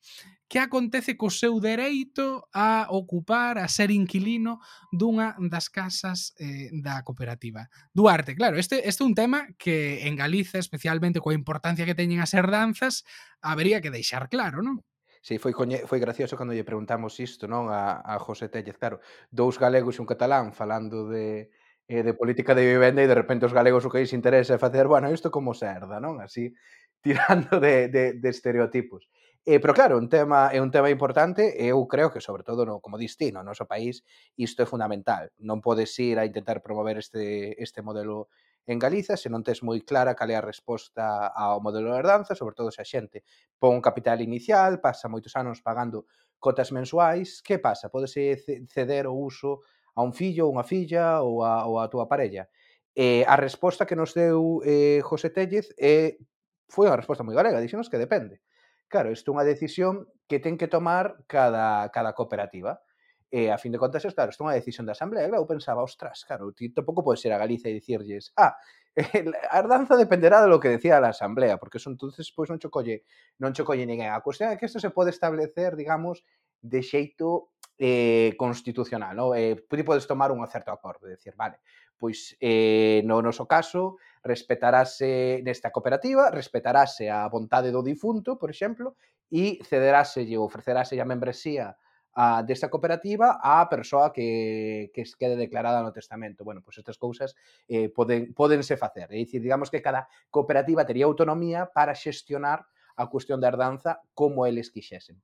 [0.49, 4.63] que acontece co seu dereito a ocupar, a ser inquilino
[4.95, 7.67] dunha das casas eh, da cooperativa.
[7.91, 12.23] Duarte, claro, este, este é un tema que en Galiza, especialmente coa importancia que teñen
[12.23, 13.03] as herdanzas,
[13.43, 14.87] habería que deixar claro, non?
[15.27, 19.03] Sí, foi, coñe, foi gracioso cando lle preguntamos isto non a, a José Tellez, claro,
[19.27, 21.51] dous galegos e un catalán falando de,
[21.91, 24.63] eh, de política de vivenda e de repente os galegos o que lles interesa é
[24.63, 26.23] facer, bueno, isto como serda, non?
[26.23, 26.55] Así,
[27.03, 29.11] tirando de, de, de estereotipos.
[29.43, 32.63] Eh, pero claro, un tema é un tema importante e eu creo que sobre todo
[32.63, 34.07] no, como destino, no noso país,
[34.39, 35.35] isto é fundamental.
[35.43, 38.31] Non podes ir a intentar promover este este modelo
[38.67, 42.35] en Galiza se non tes moi clara cal é a resposta ao modelo de herdanza,
[42.35, 43.23] sobre todo se a xente
[43.57, 46.11] pon un capital inicial, pasa moitos anos pagando
[46.43, 47.89] cotas mensuais, que pasa?
[47.89, 49.63] Podese ceder o uso
[49.97, 52.51] a un fillo, unha filla ou a, ou a túa parella.
[52.93, 56.21] Eh, a resposta que nos deu eh, José Tellez eh,
[56.69, 58.43] foi unha resposta moi galega, dixenos que depende.
[58.91, 62.83] Claro, isto é unha decisión que ten que tomar cada, cada cooperativa.
[63.27, 65.35] E, a fin de contas, claro, isto é unha decisión da Asamblea, ¿eh?
[65.35, 68.55] eu pensaba, ostras, claro, ti tampouco podes ir a Galicia e dicirlles, ah,
[69.51, 72.71] a herdanza dependerá de lo que decía a Asamblea, porque eso entonces pois non cho
[72.71, 73.03] colle,
[73.43, 74.15] non cho colle ninguén.
[74.15, 76.23] A cuestión é que isto se pode establecer, digamos,
[76.63, 77.51] de xeito
[77.83, 79.35] eh, constitucional, ¿no?
[79.35, 81.59] Eh, ti podes tomar un certo acordo, de decir, vale,
[81.99, 88.97] pois eh, no noso caso respetarase nesta cooperativa, respetarase a vontade do difunto, por exemplo,
[89.29, 91.77] e cederáselle ofreceráselle a membresía
[92.17, 96.49] a, desta cooperativa á persoa que, que quede declarada no testamento.
[96.49, 97.37] Bueno, pois estas cousas
[97.69, 99.13] eh, poden, podense facer.
[99.13, 102.65] É dicir, digamos que cada cooperativa tería autonomía para xestionar
[102.97, 105.21] a cuestión da herdanza como eles quixesen.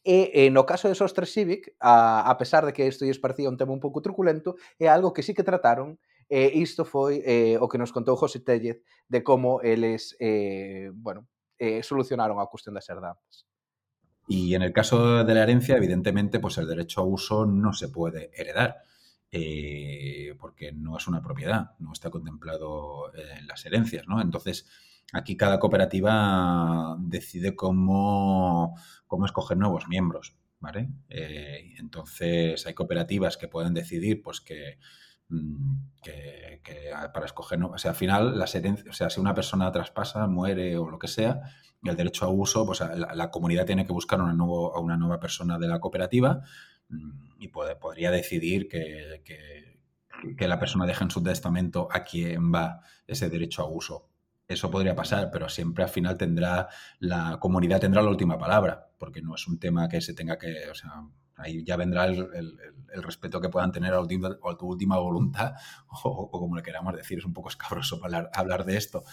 [0.00, 3.52] E, e no caso de Sostre Civic, a, a pesar de que isto lles parecía
[3.52, 7.58] un tema un pouco truculento, é algo que sí que trataron e isto foi eh,
[7.58, 11.26] o que nos contou José Tellez de como eles eh, bueno,
[11.58, 13.49] eh, solucionaron a cuestión das herdanzas.
[14.30, 17.88] Y en el caso de la herencia, evidentemente, pues el derecho a uso no se
[17.88, 18.76] puede heredar.
[19.32, 24.20] Eh, porque no es una propiedad, no está contemplado en las herencias, ¿no?
[24.20, 24.68] Entonces,
[25.12, 28.76] aquí cada cooperativa decide cómo,
[29.08, 30.90] cómo escoger nuevos miembros, ¿vale?
[31.08, 34.78] Eh, entonces, hay cooperativas que pueden decidir, pues, que
[35.30, 39.34] Mm, que, que, para escoger, o sea, al final, las herencias, o sea, si una
[39.34, 41.42] persona traspasa, muere o lo que sea,
[41.82, 44.96] el derecho a uso, pues la, la comunidad tiene que buscar una, nuevo, a una
[44.96, 46.42] nueva persona de la cooperativa
[46.88, 52.80] mm, y podría decidir que, que, la persona deje en su testamento a quién va
[53.06, 54.08] ese derecho a uso.
[54.46, 59.22] Eso podría pasar, pero siempre al final tendrá, la comunidad tendrá la última palabra, porque
[59.22, 60.90] no es un tema que se tenga que, o sea,
[61.36, 62.28] ahí ya vendrá el,
[62.92, 64.06] el, respeto que puedan tener a
[64.58, 65.54] tu última voluntad,
[66.04, 69.04] o, o, como le queramos decir, es un poco escabroso hablar, hablar de esto.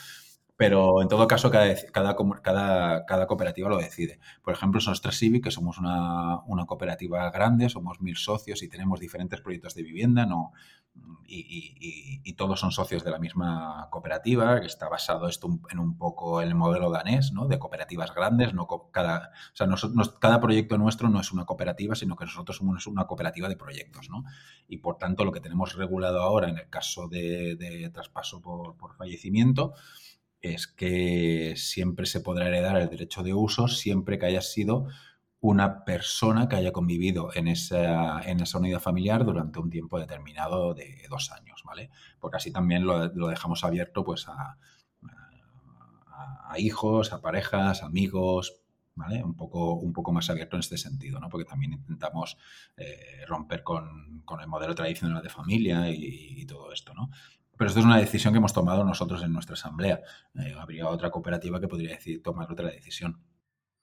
[0.58, 4.20] Pero en todo caso, cada, cada, cada, cooperativa lo decide.
[4.44, 9.40] Por ejemplo, Nostra Civic, que somos una, cooperativa grande, somos mil socios y tenemos diferentes
[9.40, 10.54] proyectos de vivienda, no,
[11.28, 16.42] y, todos son socios de la misma cooperativa, que está basado esto en un poco
[16.42, 17.48] el modelo danés, ¿no?
[17.48, 18.54] de cooperativas grandes.
[18.54, 22.26] No cada, o sea, nos, nos, cada proyecto nuestro no es una cooperativa, sino que
[22.26, 24.10] nosotros somos una cooperativa de proyectos.
[24.10, 24.24] ¿no?
[24.68, 29.74] Y por tanto, lo que tenemos regulado ahora en el caso de, traspaso por fallecimiento,
[30.54, 34.88] es que siempre se podrá heredar el derecho de uso siempre que haya sido
[35.40, 40.74] una persona que haya convivido en esa, en esa unidad familiar durante un tiempo determinado
[40.74, 41.90] de dos años, ¿vale?
[42.20, 44.58] Porque así también lo, dejamos abierto pues a,
[46.08, 48.62] a, a, hijos, a parejas, amigos,
[48.96, 49.24] ¿vale?
[49.24, 51.30] Un poco, un poco más abierto en este sentido, ¿no?
[51.30, 52.38] Porque también intentamos
[52.76, 57.12] eh, romper con, con, el modelo tradicional de familia y, y todo esto, ¿no?
[57.58, 60.02] Pero esto es una decisión que hemos tomado nosotros en nuestra asamblea.
[60.36, 63.20] Eh, habría otra cooperativa que podría decir, tomar otra decisión.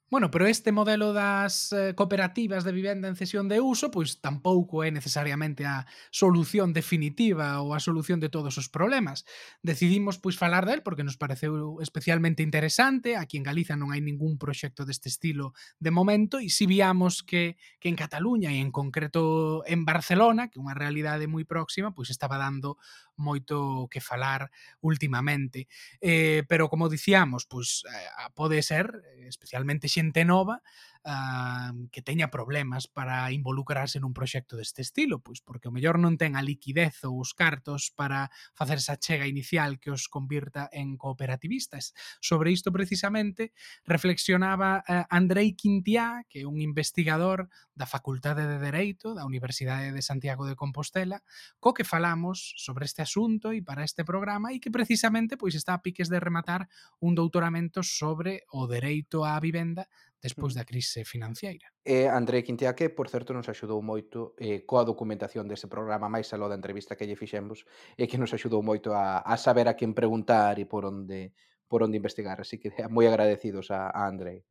[0.07, 4.85] Bueno, pero este modelo das eh, cooperativas de vivenda en cesión de uso pois tampouco
[4.85, 9.25] é necesariamente a solución definitiva ou a solución de todos os problemas.
[9.65, 14.37] Decidimos pois falar del porque nos pareceu especialmente interesante, aquí en Galiza non hai ningún
[14.37, 19.65] proxecto deste estilo de momento e si viamos que, que en Cataluña e en concreto
[19.65, 22.77] en Barcelona, que é unha realidade moi próxima, pois estaba dando
[23.17, 24.51] moito que falar
[24.81, 25.67] últimamente.
[26.01, 30.61] Eh, pero como dicíamos, pois pues, eh, pode ser eh, especialmente xente nova
[31.05, 36.17] uh, que teña problemas para involucrarse nun proxecto deste estilo, pois porque o mellor non
[36.17, 40.97] ten a liquidez ou os cartos para facer esa chega inicial que os convirta en
[40.97, 41.93] cooperativistas.
[42.19, 43.53] Sobre isto precisamente
[43.85, 50.01] reflexionaba uh, Andrei Quintiá, que é un investigador da Facultade de Dereito da Universidade de
[50.01, 51.21] Santiago de Compostela,
[51.61, 55.77] co que falamos sobre este asunto e para este programa e que precisamente pois está
[55.77, 56.65] a piques de rematar
[56.97, 59.85] un doutoramento sobre o dereito á vivenda
[60.21, 61.67] despois da crise financiera.
[61.85, 66.31] Eh, e André Quintiaque, por certo, nos axudou moito eh, coa documentación dese programa máis
[66.33, 67.63] aló da entrevista que lle fixemos
[67.95, 71.35] e que nos axudou moito a, a saber a quen preguntar e por onde
[71.67, 72.39] por onde investigar.
[72.41, 74.45] Así que moi agradecidos a, a André.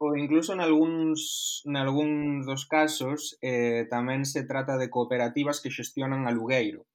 [0.00, 5.68] O incluso en algúns, en algúns dos casos eh, tamén se trata de cooperativas que
[5.68, 6.88] xestionan alugueiro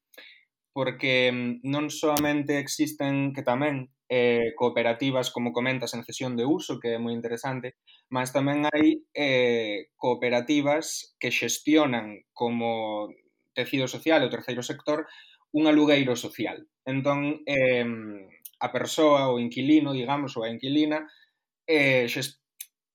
[0.76, 6.80] porque mm, non soamente existen que tamén eh, cooperativas, como comentas, en cesión de uso,
[6.80, 7.76] que é moi interesante,
[8.10, 13.10] mas tamén hai eh, cooperativas que xestionan como
[13.58, 15.08] tecido social ou terceiro sector
[15.56, 16.68] un alugueiro social.
[16.86, 17.86] Entón, eh,
[18.60, 21.08] a persoa, o inquilino, digamos, ou a inquilina,
[21.66, 22.45] eh, xest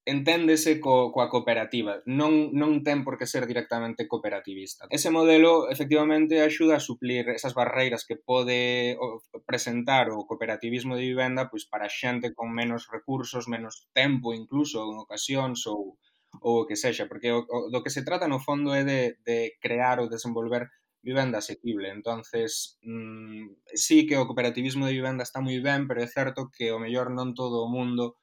[0.05, 4.89] enténdese co, coa cooperativa, non, non ten por que ser directamente cooperativista.
[4.89, 8.97] Ese modelo efectivamente axuda a suplir esas barreiras que pode
[9.45, 14.97] presentar o cooperativismo de vivenda pois para xente con menos recursos, menos tempo incluso en
[15.05, 16.01] ocasións ou,
[16.41, 19.21] ou o que sexa, porque o, o, do que se trata no fondo é de,
[19.21, 21.89] de crear ou desenvolver vivenda asequible.
[21.93, 26.73] Entonces, mmm, sí que o cooperativismo de vivenda está moi ben, pero é certo que
[26.73, 28.17] o mellor non todo o mundo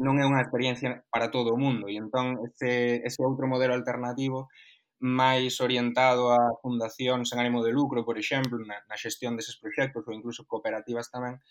[0.00, 4.48] non é unha experiencia para todo o mundo e entón ese, ese outro modelo alternativo
[5.02, 10.06] máis orientado a fundacións sen ánimo de lucro, por exemplo, na, na xestión deses proxectos
[10.06, 11.42] ou incluso cooperativas tamén,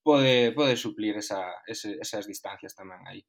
[0.00, 3.20] pode, pode suplir esa, ese, esas distancias tamén aí.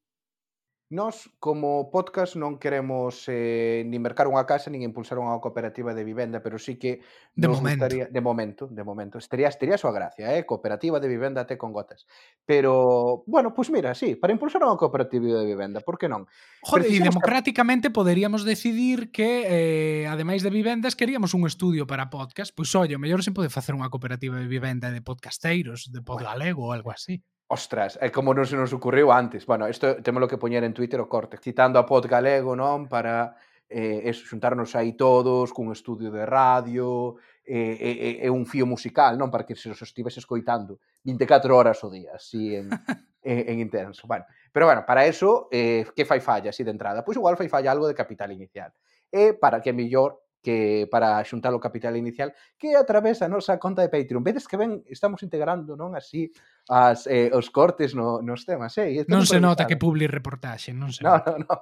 [0.90, 6.00] Nós, como podcast, non queremos eh, nin mercar unha casa, nin impulsar unha cooperativa de
[6.00, 7.04] vivenda, pero sí que...
[7.36, 7.84] De momento.
[7.84, 9.20] Gustaría, de momento, de momento.
[9.20, 10.48] Estaría, estaría a súa gracia, eh?
[10.48, 12.08] Cooperativa de vivenda até con gotas.
[12.48, 16.24] Pero, bueno, pois pues mira, sí, para impulsar unha cooperativa de vivenda, por que non?
[16.64, 17.04] Joder, Precisamos...
[17.04, 22.56] e democráticamente poderíamos decidir que, eh, ademais de vivendas, queríamos un estudio para podcast.
[22.56, 26.64] Pois, pues, ollo, mellor se pode facer unha cooperativa de vivenda de podcasteiros, de podgalego
[26.64, 26.72] bueno.
[26.72, 27.20] ou algo así.
[27.50, 29.48] Ostras, é como non se nos ocorreu antes.
[29.48, 32.84] Bueno, isto temos que poñer en Twitter o corte, citando a Pod Galego, non?
[32.92, 38.68] Para eh, eso, xuntarnos aí todos cun estudio de radio e, e, e un fío
[38.68, 39.32] musical, non?
[39.32, 40.76] Para que se os estivese escoitando
[41.08, 42.68] 24 horas o día, así en,
[43.24, 44.04] en, en intenso.
[44.04, 47.00] Bueno, pero bueno, para eso, eh, que fai falla así de entrada?
[47.00, 48.76] Pois igual fai falla algo de capital inicial.
[49.08, 53.58] E para que mellor que para xuntar o capital inicial que a través da nosa
[53.58, 54.22] conta de Patreon.
[54.22, 56.30] Vedes que ben estamos integrando non así
[56.70, 58.76] as, eh, os cortes no, nos temas.
[58.78, 59.02] Eh?
[59.10, 61.34] Non se nota que publi reportaxe, non se no, nota.
[61.34, 61.56] No, no.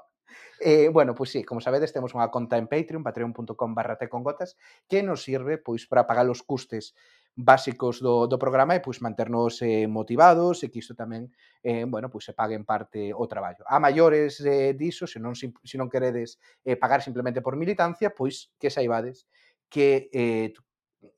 [0.60, 4.56] Eh, bueno, pois pues sí, como sabedes, temos unha conta en Patreon, patreon.com barra tecongotas,
[4.88, 6.96] que nos sirve pois para pagar os custes
[7.36, 11.28] básicos do, do programa e pois manternos eh, motivados e que isto tamén
[11.60, 13.60] eh, bueno, pois se pague en parte o traballo.
[13.68, 18.56] A maiores eh, diso, se non, se non queredes eh, pagar simplemente por militancia, pois
[18.56, 19.28] que saibades
[19.68, 20.56] que eh,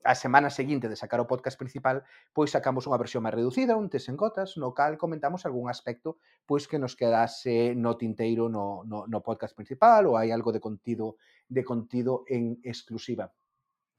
[0.05, 2.03] a semana seguinte de sacar o podcast principal,
[2.35, 6.19] pois sacamos unha versión máis reducida, un tes en gotas, no cal comentamos algún aspecto
[6.51, 10.59] pois que nos quedase no tinteiro no, no, no podcast principal ou hai algo de
[10.59, 11.15] contido
[11.47, 13.31] de contido en exclusiva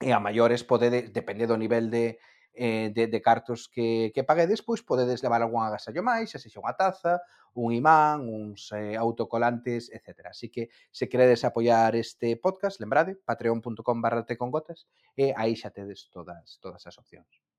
[0.00, 2.16] e a maiores podedes, depende do nivel de,
[2.54, 6.62] eh, de, de cartos que, que paguedes, pois podedes levar algún agasallo máis, xa sexa
[6.64, 7.20] unha taza,
[7.52, 10.32] un imán, uns eh, autocolantes, etc.
[10.32, 14.88] Así que se queredes apoiar este podcast, lembrade, patreon.com barra con gotas
[15.20, 17.49] eh, e aí xa tedes todas, todas as opcións.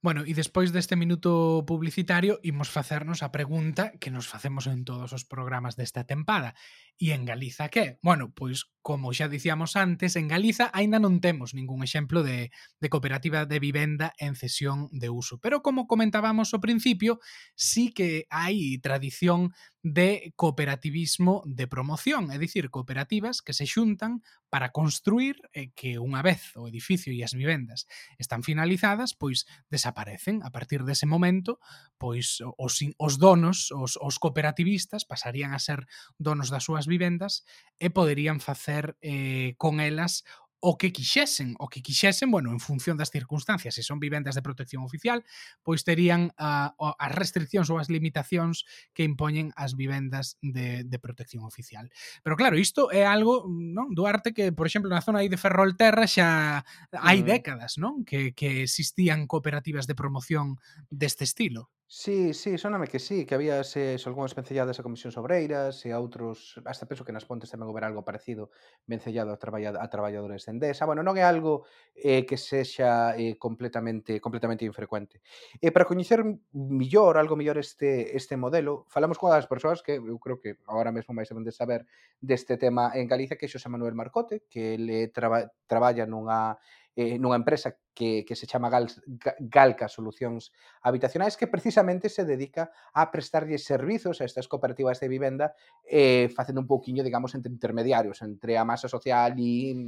[0.00, 5.10] Bueno, e despois deste minuto publicitario imos facernos a pregunta que nos facemos en todos
[5.10, 6.54] os programas desta tempada.
[7.02, 7.98] E en Galiza que?
[7.98, 12.88] Bueno, pois como xa dicíamos antes, en Galiza aínda non temos ningún exemplo de, de
[12.88, 15.42] cooperativa de vivenda en cesión de uso.
[15.42, 17.18] Pero como comentábamos ao principio,
[17.58, 19.50] sí que hai tradición
[19.82, 26.00] de cooperativismo de promoción, é dicir, cooperativas que se xuntan para construir e eh, que
[26.00, 30.42] unha vez o edificio e as vivendas están finalizadas, pois desa desaparecen.
[30.44, 31.58] A partir dese momento,
[31.96, 35.88] pois os, os donos, os, os cooperativistas, pasarían a ser
[36.20, 37.48] donos das súas vivendas
[37.80, 40.24] e poderían facer eh, con elas
[40.60, 44.42] o que quixesen, o que quixesen, bueno, en función das circunstancias, se son vivendas de
[44.42, 45.22] protección oficial,
[45.62, 51.46] pois terían uh, as restriccións ou as limitacións que impoñen as vivendas de, de protección
[51.46, 51.90] oficial.
[52.26, 55.38] Pero claro, isto é algo, non, do arte que, por exemplo, na zona aí de
[55.38, 60.58] Ferrolterra xa hai décadas, non, que que existían cooperativas de promoción
[60.90, 61.70] deste estilo.
[61.90, 65.96] Sí, sí, soname que sí, que había se, algunhas vencelladas a comisións obreiras e a
[65.96, 68.52] outros, hasta penso que nas Pontes tamén houbera algo parecido
[68.84, 70.84] vencellado a, traballa, a traballadores de Endesa.
[70.84, 71.64] Bueno, non é algo
[71.96, 75.24] eh, que sexa eh, completamente completamente infrecuente.
[75.64, 76.20] E para coñecer
[76.52, 80.92] millor, algo millor este este modelo, falamos con as persoas que eu creo que agora
[80.92, 81.88] mesmo máis deben de saber
[82.20, 86.60] deste tema en Galicia, que é Xosé Manuel Marcote, que ele traba, traballa nunha
[86.98, 88.90] eh, nunha empresa que, que se chama Gal,
[89.38, 90.50] Galca Solucións
[90.82, 95.54] Habitacionais que precisamente se dedica a prestarlle servizos a estas cooperativas de vivenda
[95.86, 99.78] eh, facendo un pouquiño, digamos, entre intermediarios, entre a masa social e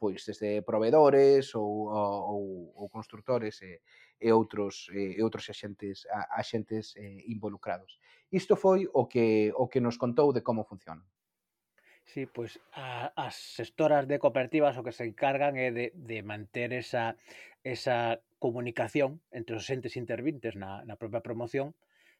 [0.00, 3.78] pois desde proveedores ou, ou, ou constructores e,
[4.18, 8.00] e outros e outros axentes axentes eh, involucrados.
[8.32, 11.04] Isto foi o que o que nos contou de como funciona.
[12.12, 16.76] Sí, pois a, as sectoras de cooperativas o que se encargan é de, de manter
[16.76, 17.16] esa,
[17.64, 21.72] esa comunicación entre os entes intervintes na, na propia promoción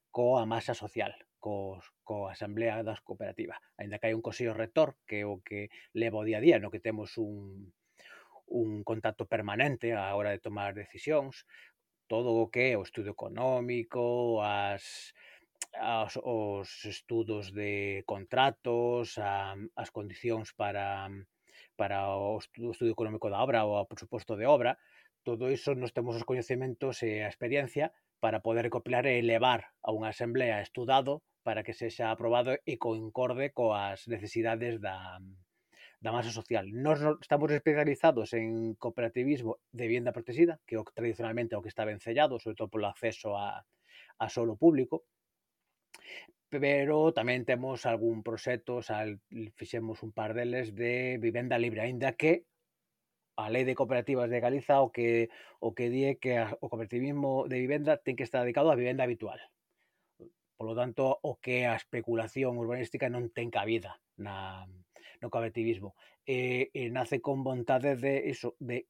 [0.09, 1.12] coa masa social,
[1.44, 3.61] cos, coa asamblea das cooperativas.
[3.76, 6.57] Ainda que hai un consello rector que é o que leva o día a día,
[6.57, 7.76] no que temos un,
[8.48, 11.44] un contacto permanente á hora de tomar decisións,
[12.09, 15.12] todo o que é o estudo económico, as,
[15.79, 21.09] aos, os estudos de contratos, a, as condicións para,
[21.77, 24.79] para o estudo, estudio económico da obra ou o presuposto de obra,
[25.22, 29.90] todo iso nos temos os coñecementos e a experiencia para poder recopilar e elevar a
[29.90, 35.18] unha asamblea estudado para que sexa aprobado e concorde coas necesidades da,
[36.03, 36.66] da masa social.
[36.70, 42.38] Nos estamos especializados en cooperativismo de vivienda protegida, que tradicionalmente é o que está vencellado,
[42.38, 43.62] sobre todo polo acceso a,
[44.18, 45.07] a solo público,
[46.53, 49.25] pero tamén temos algún proxecto, sal,
[49.57, 52.45] fixemos un par deles de vivenda libre, aínda que
[53.41, 55.33] a Lei de Cooperativas de Galiza o que
[55.65, 59.01] o que di é que o cooperativismo de vivenda ten que estar dedicado á vivenda
[59.01, 59.41] habitual.
[60.61, 64.69] Por lo tanto, o que a especulación urbanística non ten cabida na,
[65.25, 65.96] no cooperativismo.
[66.29, 68.85] E, e nace con vontade de iso, de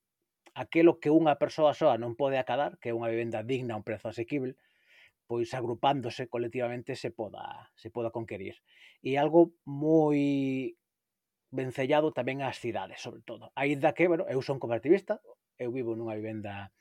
[0.59, 3.87] aquilo que unha persoa soa non pode acadar, que é unha vivenda digna a un
[3.87, 4.59] prezo asequible,
[5.27, 8.61] pois agrupándose colectivamente se poda, se poda conquerir.
[9.03, 10.77] E algo moi
[11.53, 13.53] vencellado tamén ás cidades, sobre todo.
[13.55, 15.21] Aínda que, bueno, eu son cooperativista,
[15.61, 16.73] eu vivo nunha vivenda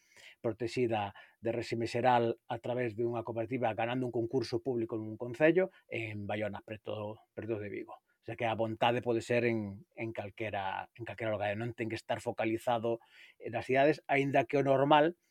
[0.42, 5.70] protexida de réxime xeral a través de unha cooperativa ganando un concurso público nun concello
[5.88, 8.02] en Bayona, preto, preto de Vigo.
[8.22, 11.90] O sea que a vontade pode ser en, en calquera, en calquera lugar, non ten
[11.90, 13.02] que estar focalizado
[13.50, 15.31] nas cidades, aínda que o normal é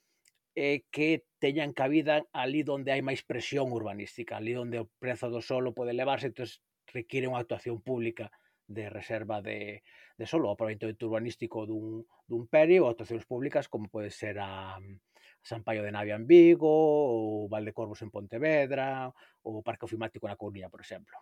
[0.55, 5.41] eh, que teñan cabida ali onde hai máis presión urbanística, ali onde o prezo do
[5.41, 6.49] solo pode elevarse, entón
[6.91, 8.31] require unha actuación pública
[8.67, 9.83] de reserva de,
[10.19, 14.79] de solo, o aproveitamento urbanístico dun, dun peri ou actuacións públicas como pode ser a,
[14.79, 15.11] mm,
[15.43, 19.09] Sampaio de Navia en Vigo, ou Valdecorvos en Pontevedra,
[19.43, 21.17] ou Parque Ofimático na Coruña, por exemplo.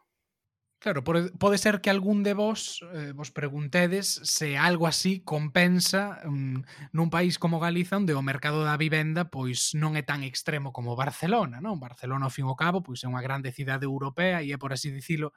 [0.80, 6.62] Claro, pode ser que algún de vos eh, vos preguntedes se algo así compensa um,
[6.94, 10.94] nun país como Galiza onde o mercado da vivenda pois non é tan extremo como
[10.94, 11.82] Barcelona, non?
[11.82, 14.70] Barcelona ao fin e ao cabo pois é unha grande cidade europea e é por
[14.70, 15.34] así dicilo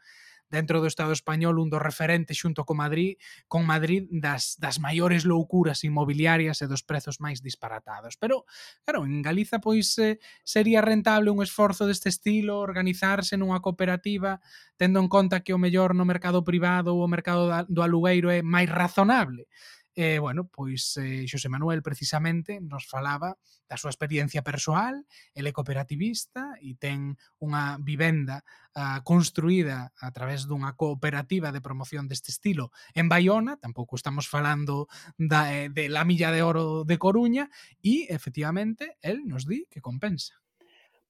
[0.52, 3.16] dentro do Estado español un dos referentes xunto co Madrid,
[3.48, 8.20] con Madrid das, das maiores loucuras inmobiliarias e dos prezos máis disparatados.
[8.20, 8.44] Pero,
[8.84, 14.44] claro, en Galiza pois eh, sería rentable un esforzo deste estilo, organizarse nunha cooperativa,
[14.76, 18.28] tendo en conta que o mellor no mercado privado ou o mercado da, do alugueiro
[18.28, 19.48] é máis razonable
[19.96, 23.36] eh, bueno, pois eh, Xosé Manuel precisamente nos falaba
[23.68, 25.04] da súa experiencia persoal,
[25.36, 28.44] ele é cooperativista e ten unha vivenda
[28.76, 34.88] ah, construída a través dunha cooperativa de promoción deste estilo en Baiona, tampouco estamos falando
[35.20, 37.52] da, eh, de la milla de oro de Coruña,
[37.84, 40.40] e efectivamente el nos di que compensa.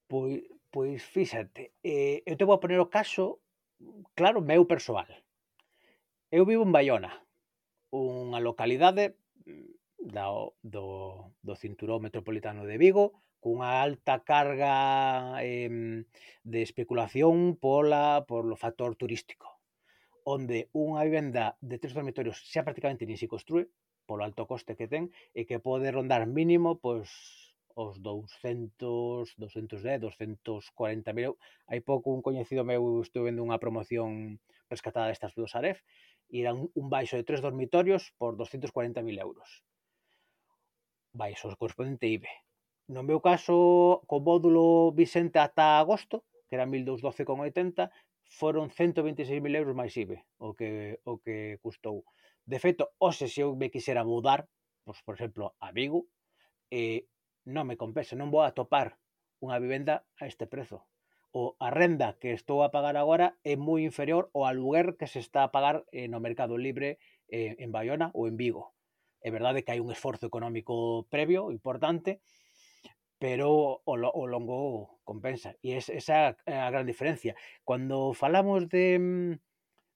[0.10, 3.42] Pois, pois fíxate, eh, eu te vou poner o caso,
[4.18, 5.10] claro, meu persoal.
[6.32, 7.12] Eu vivo en Baiona,
[7.92, 10.32] unha localidade mm, da,
[10.64, 10.88] do,
[11.46, 13.14] do cinturón metropolitano de Vigo
[13.44, 16.04] cunha alta carga eh,
[16.44, 19.62] de especulación pola, polo factor turístico
[20.24, 23.70] onde unha vivenda de tres dormitorios xa prácticamente nin se construe
[24.06, 27.10] polo alto coste que ten e que pode rondar mínimo pois
[27.74, 31.39] os 200, 210, 240 mil.
[31.72, 35.80] Hai pouco un coñecido meu estuve vendo unha promoción rescatada destas dos Aref
[36.32, 39.68] e era un, un baixo de tres dormitorios por 240.000 euros.
[41.12, 42.32] Baixo correspondente IBE.
[42.88, 47.92] No meu caso, co módulo Vicente ata agosto, que era 1212,80,
[48.32, 52.08] foron 126.000 euros máis IBE, o que, o que custou.
[52.48, 54.48] De feito, hoxe se eu me quisera mudar,
[54.88, 56.08] pois, por exemplo, a Vigo,
[56.72, 57.08] eh,
[57.52, 58.96] non me compensa, non vou atopar
[59.44, 60.88] unha vivenda a este prezo
[61.32, 65.20] o a renda que estou a pagar agora é moi inferior ao aluguer que se
[65.24, 67.00] está a pagar eh, no mercado libre
[67.32, 68.76] eh, en Bayona ou en Vigo.
[69.24, 72.20] É verdade que hai un esforzo económico previo importante,
[73.22, 75.56] pero o, o longo compensa.
[75.62, 77.38] E es, esa é a gran diferencia.
[77.64, 79.34] Cando falamos de, mm,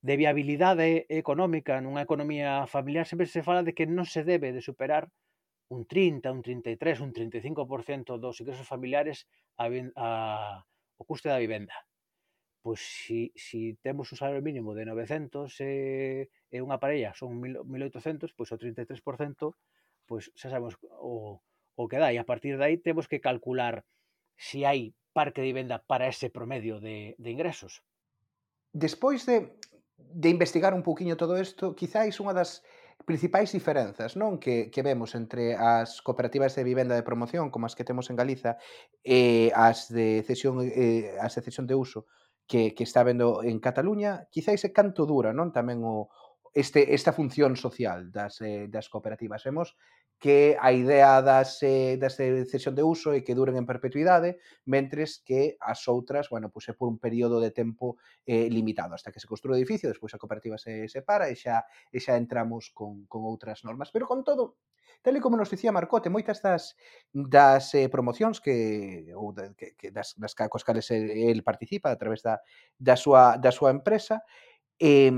[0.06, 4.62] de viabilidade económica nunha economía familiar, sempre se fala de que non se debe de
[4.62, 5.10] superar
[5.74, 9.26] un 30, un 33, un 35% dos ingresos familiares
[9.58, 9.66] a,
[9.98, 10.08] a,
[10.98, 11.76] o custe da vivenda.
[12.66, 18.34] Pois si, si temos un salario mínimo de 900 e, e unha parella son 1800,
[18.34, 19.54] pois o 33%
[20.06, 21.42] pois xa sabemos o,
[21.76, 22.14] o que dá.
[22.14, 23.86] E a partir de aí temos que calcular
[24.38, 27.82] se si hai parque de vivenda para ese promedio de, de ingresos.
[28.76, 29.56] Despois de,
[29.98, 32.60] de investigar un poquinho todo isto, quizáis unha das
[33.06, 37.78] principais diferenzas non que, que vemos entre as cooperativas de vivenda de promoción como as
[37.78, 38.58] que temos en Galiza
[39.06, 42.10] e as de cesión eh, as de cesión de uso
[42.50, 46.10] que, que está vendo en Cataluña, quizáis é canto dura non tamén o,
[46.56, 49.44] este, esta función social das, eh, das cooperativas.
[49.44, 49.76] Vemos
[50.18, 55.20] que a idea das, eh, das cesión de uso é que duren en perpetuidade, mentres
[55.20, 59.20] que as outras, bueno, pois é por un período de tempo eh, limitado, hasta que
[59.20, 63.04] se construe o edificio, despois a cooperativa se separa e xa, e xa entramos con,
[63.12, 63.92] con outras normas.
[63.92, 64.56] Pero con todo,
[65.04, 66.80] tal e como nos dicía Marcote, moitas das,
[67.12, 71.92] das eh, promocións que, ou de, que, que das, das coas cales el, el participa
[71.92, 72.40] a través da,
[72.80, 74.24] da, súa, da súa empresa,
[74.78, 75.12] eh,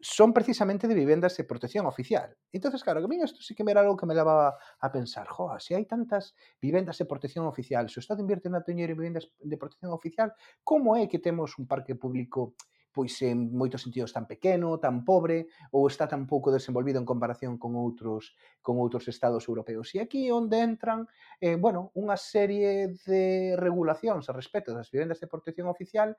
[0.00, 2.36] son precisamente de vivendas de protección oficial.
[2.50, 4.92] Entonces, claro, que a mí esto sí que me era algo que me levaba a
[4.92, 8.88] pensar, joa, si hay tantas vivendas de protección oficial, se o Estado invierte na teñer
[8.90, 10.32] en vivendas de protección oficial,
[10.64, 12.56] como é que temos un parque público
[12.92, 17.56] pois en moitos sentidos tan pequeno, tan pobre, ou está tan pouco desenvolvido en comparación
[17.56, 19.88] con outros con outros estados europeos.
[19.96, 21.08] E aquí onde entran,
[21.40, 26.14] eh, bueno, unha serie de regulacións a respecto das vivendas de protección oficial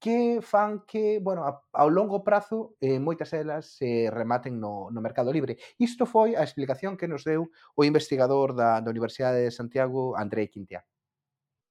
[0.00, 5.04] que fan que, bueno, ao longo prazo eh, moitas delas se eh, rematen no, no
[5.04, 5.60] mercado libre.
[5.76, 10.48] Isto foi a explicación que nos deu o investigador da, da Universidade de Santiago, André
[10.48, 10.82] Quintia.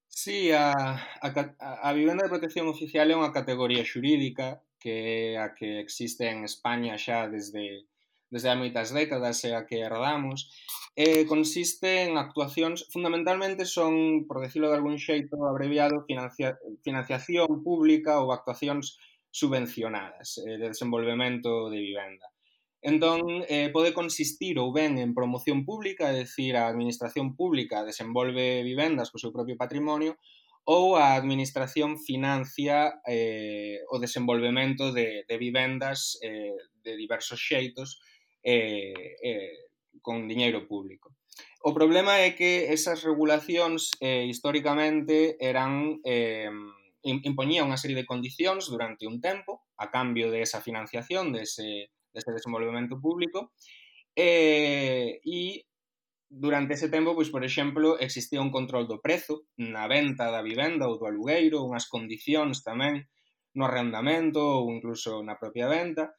[0.07, 0.73] Sí, a,
[1.21, 6.29] a, a vivenda de protección oficial é unha categoría xurídica que é a que existe
[6.29, 7.89] en España xa desde
[8.29, 10.53] desde hai moitas décadas e a que herdamos,
[10.95, 18.21] eh, consiste en actuacións, fundamentalmente son, por decirlo de algún xeito abreviado, financia, financiación pública
[18.21, 22.27] ou actuacións subvencionadas eh, de desenvolvemento de vivenda.
[22.81, 28.63] Entón, eh, pode consistir ou ben en promoción pública, é dicir, a administración pública desenvolve
[28.63, 30.15] vivendas co seu propio patrimonio,
[30.69, 37.99] ou a administración financia eh, o desenvolvemento de, de vivendas eh, de diversos xeitos
[38.43, 39.53] eh, eh,
[40.01, 41.15] con diñeiro público.
[41.63, 46.51] O problema é que esas regulacións eh, históricamente eran eh,
[47.03, 52.31] impoñía unha serie de condicións durante un tempo a cambio de esa financiación, dese, dese
[52.31, 53.51] desenvolvemento público,
[54.15, 55.63] eh, e
[56.29, 60.85] durante ese tempo, pois, por exemplo, existía un control do prezo na venta da vivenda
[60.87, 63.07] ou do alugueiro, unhas condicións tamén
[63.57, 66.13] no arrendamento ou incluso na propia venta,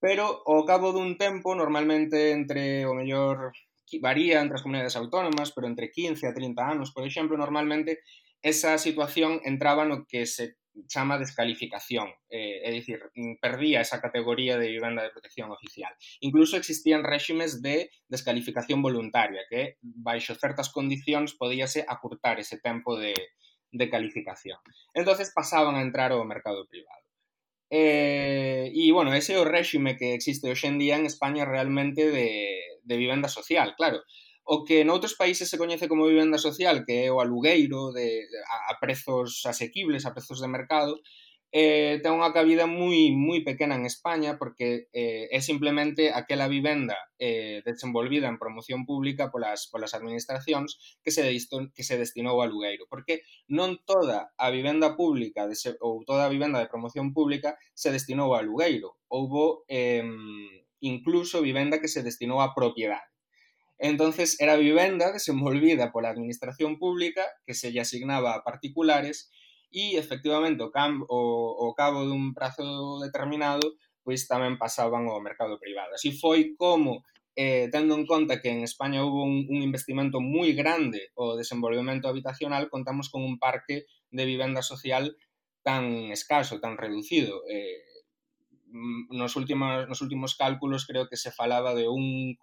[0.00, 3.52] pero ao cabo dun tempo, normalmente entre o mellor
[4.00, 8.02] varía entre as comunidades autónomas, pero entre 15 a 30 anos, por exemplo, normalmente
[8.42, 10.56] esa situación entraba no que se
[10.88, 15.94] chama descalificación, eh, é dicir, mm, perdía esa categoría de vivenda de protección oficial.
[16.20, 23.14] Incluso existían réximes de descalificación voluntaria, que baixo certas condicións podíase acurtar ese tempo de,
[23.70, 24.58] de calificación.
[24.94, 27.03] Entonces pasaban a entrar ao mercado privado.
[27.76, 32.06] Eh, e, bueno, ese é o réxime que existe hoxe en día en España realmente
[32.06, 32.30] de,
[32.86, 33.98] de vivenda social, claro.
[34.46, 38.56] O que noutros países se coñece como vivenda social, que é o alugueiro de, a,
[38.70, 41.02] a prezos asequibles, a prezos de mercado,
[41.54, 46.98] eh, ten unha cabida moi moi pequena en España porque eh, é simplemente aquela vivenda
[47.14, 52.50] eh, desenvolvida en promoción pública polas, polas administracións que se, disto, que se destinou a
[52.50, 52.90] alugueiro.
[52.90, 57.54] porque non toda a vivenda pública de se, ou toda a vivenda de promoción pública
[57.70, 58.98] se destinou a alugueiro.
[59.06, 60.02] houbo eh,
[60.82, 63.06] incluso vivenda que se destinou a propiedade.
[63.78, 69.30] Entonces era vivenda desenvolvida pola administración pública que se lle asignaba a particulares
[69.74, 71.20] e efectivamente o, cam, o,
[71.66, 73.74] o cabo dun prazo determinado
[74.06, 75.96] pois tamén pasaban ao mercado privado.
[75.96, 77.02] Así foi como
[77.34, 82.06] eh, tendo en conta que en España houve un, un investimento moi grande o desenvolvemento
[82.06, 85.16] habitacional, contamos con un parque de vivenda social
[85.64, 87.42] tan escaso, tan reducido.
[87.50, 87.82] Eh,
[88.74, 92.34] Mm, nos últimos, nos últimos cálculos creo que se falaba de un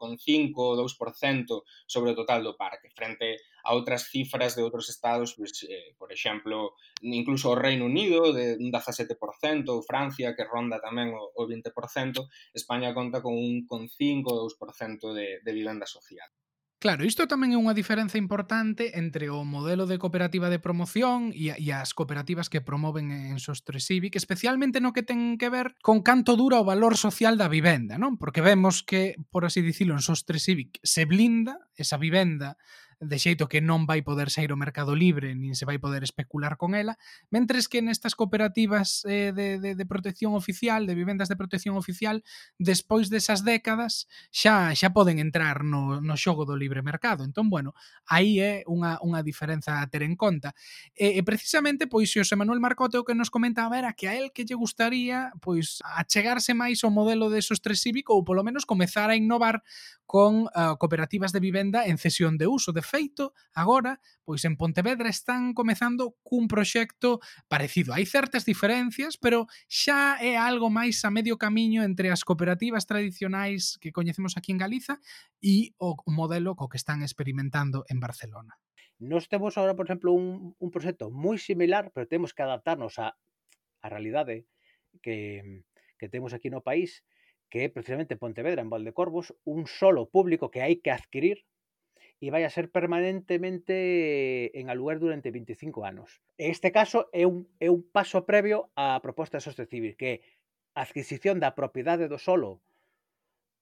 [0.56, 1.64] ou 2%
[1.94, 3.36] sobre o total do parque, frente
[3.68, 8.56] a outras cifras de outros estados, pues, eh, por exemplo, incluso o Reino Unido de
[8.64, 12.24] un 17%, ou Francia que ronda tamén o, o 20%,
[12.56, 16.32] España conta con un 1,5 ou 2% de, de vivenda social.
[16.82, 21.54] Claro, isto tamén é unha diferenza importante entre o modelo de cooperativa de promoción e,
[21.54, 26.02] e as cooperativas que promoven en Sostre Civic, especialmente no que ten que ver con
[26.02, 28.18] canto dura o valor social da vivenda, non?
[28.18, 32.58] Porque vemos que, por así dicilo, en Sostre Civic se blinda esa vivenda
[33.02, 36.54] de xeito que non vai poder sair o mercado libre nin se vai poder especular
[36.62, 37.02] con ela,
[37.34, 42.22] mentres que nestas cooperativas eh, de, de, de protección oficial, de vivendas de protección oficial,
[42.62, 47.26] despois desas décadas xa xa poden entrar no, no xogo do libre mercado.
[47.26, 47.74] Entón, bueno,
[48.06, 50.54] aí é unha, unha diferenza a ter en conta.
[50.94, 54.14] E, e precisamente, pois, se o Manuel Marcote o que nos comentaba era que a
[54.14, 58.70] el que lle gustaría pois achegarse máis ao modelo de sostre cívico ou polo menos
[58.70, 59.66] comezar a innovar
[60.06, 62.76] con uh, cooperativas de vivenda en cesión de uso.
[62.76, 67.96] De feito, agora, pois en Pontevedra están comezando cun proxecto parecido.
[67.96, 73.80] Hai certas diferencias, pero xa é algo máis a medio camiño entre as cooperativas tradicionais
[73.80, 75.00] que coñecemos aquí en Galiza
[75.40, 78.60] e o modelo co que están experimentando en Barcelona.
[79.00, 83.16] Nos temos agora, por exemplo, un, un proxecto moi similar, pero temos que adaptarnos a,
[83.82, 84.46] a realidade
[85.02, 85.64] que,
[85.98, 87.02] que temos aquí no país,
[87.50, 91.44] que é precisamente Pontevedra, en Valdecorvos, un solo público que hai que adquirir
[92.22, 96.22] e vai a ser permanentemente en aluguer durante 25 anos.
[96.38, 100.16] Este caso é un, é un paso previo á proposta de soste civil, que é
[100.78, 102.62] a adquisición da propiedade do solo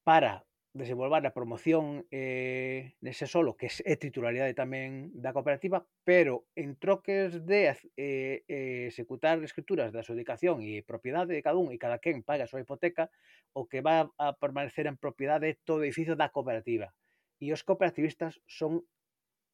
[0.04, 0.44] para
[0.76, 7.42] desenvolver a promoción eh, nese solo, que é titularidade tamén da cooperativa, pero en troques
[7.48, 12.22] de eh, eh, executar escrituras da adjudicación e propiedade de cada un e cada quen
[12.28, 13.10] paga a súa hipoteca,
[13.56, 16.92] o que va a permanecer en propiedade todo o edificio da cooperativa
[17.40, 18.84] e os cooperativistas son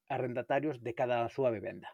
[0.10, 1.94] arrendatarios de cada súa vivenda.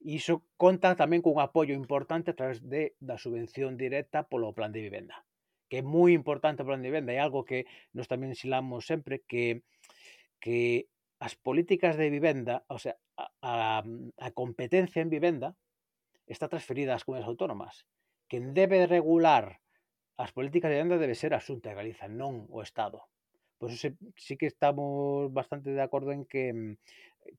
[0.00, 4.72] E iso conta tamén cun apoio importante a través de, da subvención directa polo plan
[4.72, 5.24] de vivenda,
[5.68, 9.24] que é moi importante o plan de vivenda, é algo que nos tamén silamos sempre
[9.24, 9.64] que
[10.40, 13.00] que as políticas de vivenda, o sea,
[13.40, 15.56] a, a competencia en vivenda
[16.28, 17.74] está transferida ás comunidades autónomas.
[18.28, 19.64] Quen debe regular
[20.20, 23.08] as políticas de vivenda debe ser a Xunta de Galiza, non o Estado
[23.58, 26.76] Por eso se, sí que estamos bastante de acordo en que mm,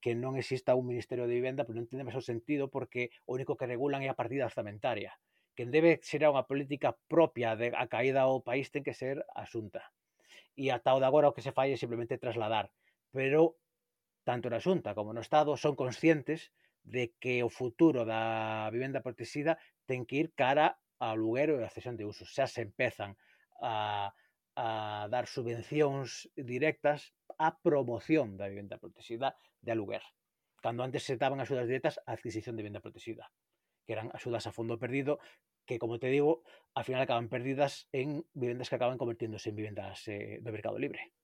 [0.01, 3.55] que non exista un Ministerio de Vivenda, pero non entendemos o sentido porque o único
[3.55, 5.15] que regulan é a partida orzamentaria.
[5.55, 9.89] Quen debe ser unha política propia de a caída ao país ten que ser asunta.
[10.53, 12.69] E ata o de agora o que se fai é simplemente trasladar.
[13.15, 13.57] Pero
[14.27, 16.51] tanto na Xunta como no Estado son conscientes
[16.83, 19.57] de que o futuro da vivenda protegida
[19.87, 22.29] ten que ir cara ao luguero e a cesión de usos.
[22.29, 23.15] Xa se empezan
[23.63, 24.11] a,
[24.57, 30.01] a dar subvencións directas á promoción da vivenda protegida de aluguer.
[30.65, 33.29] Cando antes se daban axudas directas á adquisición de vivenda protegida
[33.87, 35.17] que eran axudas a fondo perdido,
[35.65, 36.43] que, como te digo,
[36.75, 41.15] al final acaban perdidas en vivendas que acaban convirtiéndose en vivendas eh, do mercado libre.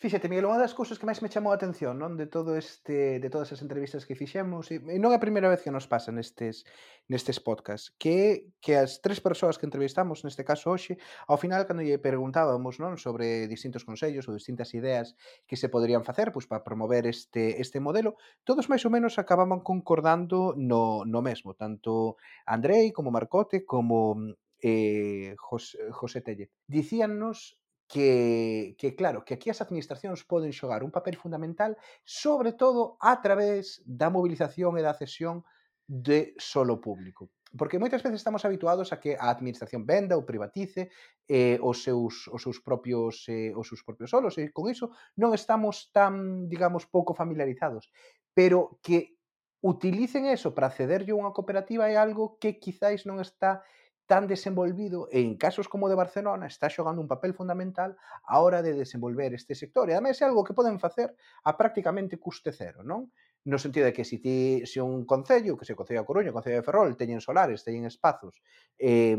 [0.00, 3.20] Fíxate, Miguel, unha das cousas que máis me chamou a atención, non, de todo este
[3.20, 6.08] de todas as entrevistas que fixemos, e non é a primeira vez que nos pasa
[6.08, 6.64] nestes
[7.12, 10.96] nestes podcast, que que as tres persoas que entrevistamos, neste caso hoxe,
[11.28, 15.12] ao final cando lle preguntábamos, non, sobre distintos consellos ou distintas ideas
[15.44, 18.16] que se poderían facer, pois para promover este este modelo,
[18.48, 22.16] todos máis ou menos acababan concordando no no mesmo, tanto
[22.48, 24.16] Andrei como Marcote como
[24.64, 26.48] eh, José, José Tellez.
[26.64, 27.60] Dicíannos
[27.90, 31.74] que, que claro, que aquí as administracións poden xogar un papel fundamental,
[32.06, 35.42] sobre todo a través da mobilización e da cesión
[35.90, 37.34] de solo público.
[37.50, 40.94] Porque moitas veces estamos habituados a que a administración venda ou privatice
[41.26, 45.34] eh, os, seus, os seus propios eh, os seus propios solos e con iso non
[45.34, 47.90] estamos tan, digamos, pouco familiarizados.
[48.30, 49.18] Pero que
[49.66, 53.66] utilicen eso para cederlle unha cooperativa é algo que quizáis non está
[54.10, 57.94] tan desenvolvido e en casos como o de Barcelona está xogando un papel fundamental
[58.26, 59.86] a hora de desenvolver este sector.
[59.86, 61.14] E ademais é algo que poden facer
[61.46, 63.14] a prácticamente custe cero, non?
[63.46, 66.34] No sentido de que se ti se un concello, que se o Concello a Coruña,
[66.34, 68.42] o Concello de Ferrol, teñen solares, teñen espazos
[68.82, 69.14] eh,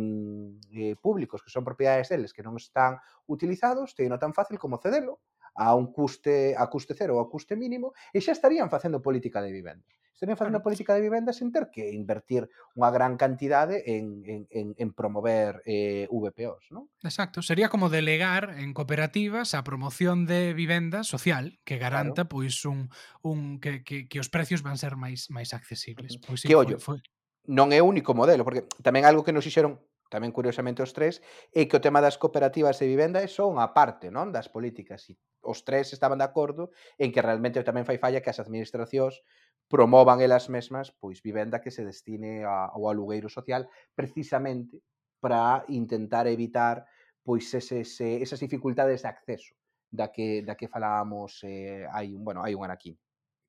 [0.76, 3.00] eh, públicos que son propiedades deles que non están
[3.32, 5.24] utilizados, teñen tan fácil como cedelo
[5.56, 9.40] a un custe a custe cero ou a custe mínimo e xa estarían facendo política
[9.40, 9.88] de vivenda.
[10.14, 12.46] Estarían facendo a política de vivenda sen ter que invertir
[12.78, 16.92] unha gran cantidade en, en, en, en promover eh, VPOs, non?
[17.02, 22.34] Exacto, sería como delegar en cooperativas a promoción de vivenda social que garanta claro.
[22.38, 22.94] pois un,
[23.26, 26.22] un que, que, que os precios van ser máis máis accesibles.
[26.22, 27.08] Pois, sí, que ollo, foi, foi...
[27.50, 29.82] non é o único modelo, porque tamén algo que nos fixeron
[30.12, 31.24] tamén curiosamente os tres,
[31.56, 35.08] é que o tema das cooperativas de vivenda é só unha parte non das políticas.
[35.08, 39.24] E os tres estaban de acordo en que realmente tamén fai falla que as administracións
[39.72, 44.84] promovan elas mesmas pois vivenda que se destine ao alugueiro social precisamente
[45.24, 46.84] para intentar evitar
[47.24, 49.56] pois eses, esas dificultades de acceso
[49.92, 52.96] da que da que falábamos eh, hai un, bueno, hai un anaquín.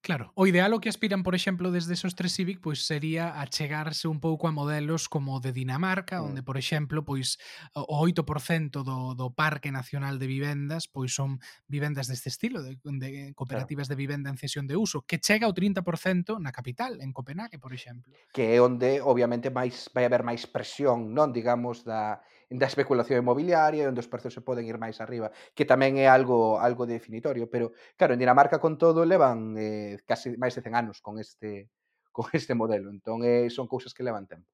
[0.03, 4.11] Claro, o ideal o que aspiran, por exemplo, desde esos tres Civic, pois sería achegarse
[4.11, 6.25] un pouco a modelos como de Dinamarca, mm.
[6.27, 7.39] onde, por exemplo, pois
[7.71, 11.39] o 8% do, do Parque Nacional de Vivendas pois son
[11.71, 13.95] vivendas deste estilo, de, de cooperativas claro.
[13.95, 17.71] de vivenda en cesión de uso, que chega ao 30% na capital, en Copenhague, por
[17.71, 18.11] exemplo.
[18.35, 22.19] Que é onde, obviamente, máis vai haber máis presión, non, digamos, da
[22.61, 26.61] da especulación inmobiliaria, onde os prezos se poden ir máis arriba, que tamén é algo
[26.61, 30.97] algo definitorio, pero claro, en Dinamarca con todo levan eh, casi máis de 100 anos
[31.01, 31.69] con este
[32.17, 34.49] con este modelo, entón eh, son cousas que levan tempo.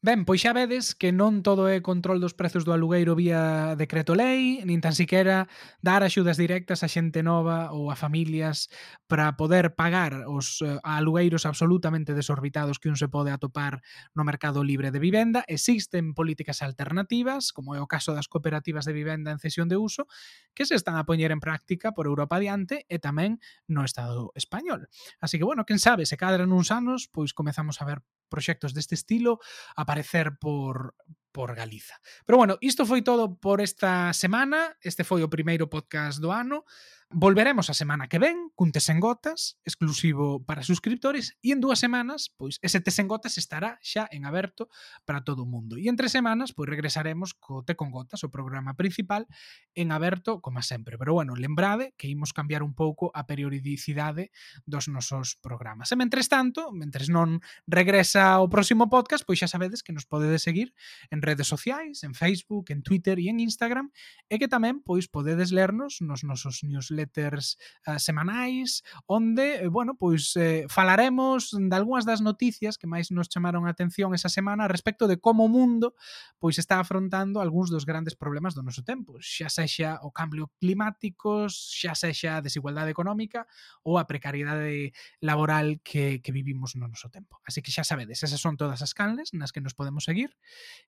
[0.00, 4.14] Ben, pois xa vedes que non todo é control dos prezos do alugueiro vía decreto
[4.14, 5.50] lei, nin tan siquiera
[5.82, 8.70] dar axudas directas a xente nova ou a familias
[9.10, 13.82] para poder pagar os eh, alugueiros absolutamente desorbitados que un se pode atopar
[14.14, 15.42] no mercado libre de vivenda.
[15.50, 20.06] Existen políticas alternativas, como é o caso das cooperativas de vivenda en cesión de uso,
[20.54, 24.86] que se están a poñer en práctica por Europa adiante e tamén no Estado español.
[25.18, 27.98] Así que, bueno, quen sabe, se cadran uns anos, pois comezamos a ver
[28.28, 29.40] proxectos deste estilo
[29.76, 30.94] aparecer por
[31.32, 32.00] por Galiza.
[32.26, 34.74] Pero bueno, isto foi todo por esta semana.
[34.82, 36.64] Este foi o primeiro podcast do ano.
[37.10, 41.80] Volveremos a semana que ven cun Tes en Gotas exclusivo para suscriptores e en dúas
[41.80, 44.68] semanas, pois ese Tes en Gotas estará xa en aberto
[45.08, 45.80] para todo o mundo.
[45.80, 49.24] E en tres semanas, pois regresaremos co Te con Gotas, o programa principal
[49.72, 51.00] en aberto, como sempre.
[51.00, 54.28] Pero bueno, lembrade que imos cambiar un pouco a periodicidade
[54.68, 55.88] dos nosos programas.
[55.88, 60.44] E mentres tanto, mentres non regresa o próximo podcast, pois xa sabedes que nos podedes
[60.44, 60.76] seguir
[61.08, 63.96] en redes sociais, en Facebook, en Twitter e en Instagram,
[64.28, 69.96] e que tamén pois podedes lernos nos nosos newsletters newsletters uh, semanais onde, eh, bueno,
[69.96, 74.66] pois eh, falaremos de algunhas das noticias que máis nos chamaron a atención esa semana
[74.66, 75.94] respecto de como o mundo
[76.38, 81.46] pois está afrontando algúns dos grandes problemas do noso tempo, xa sexa o cambio climático,
[81.48, 83.46] xa sexa a desigualdade económica
[83.86, 84.92] ou a precariedade
[85.22, 87.38] laboral que, que vivimos no noso tempo.
[87.46, 90.34] Así que xa sabedes, esas son todas as canles nas que nos podemos seguir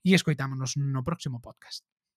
[0.02, 1.86] e escoitámonos no próximo podcast.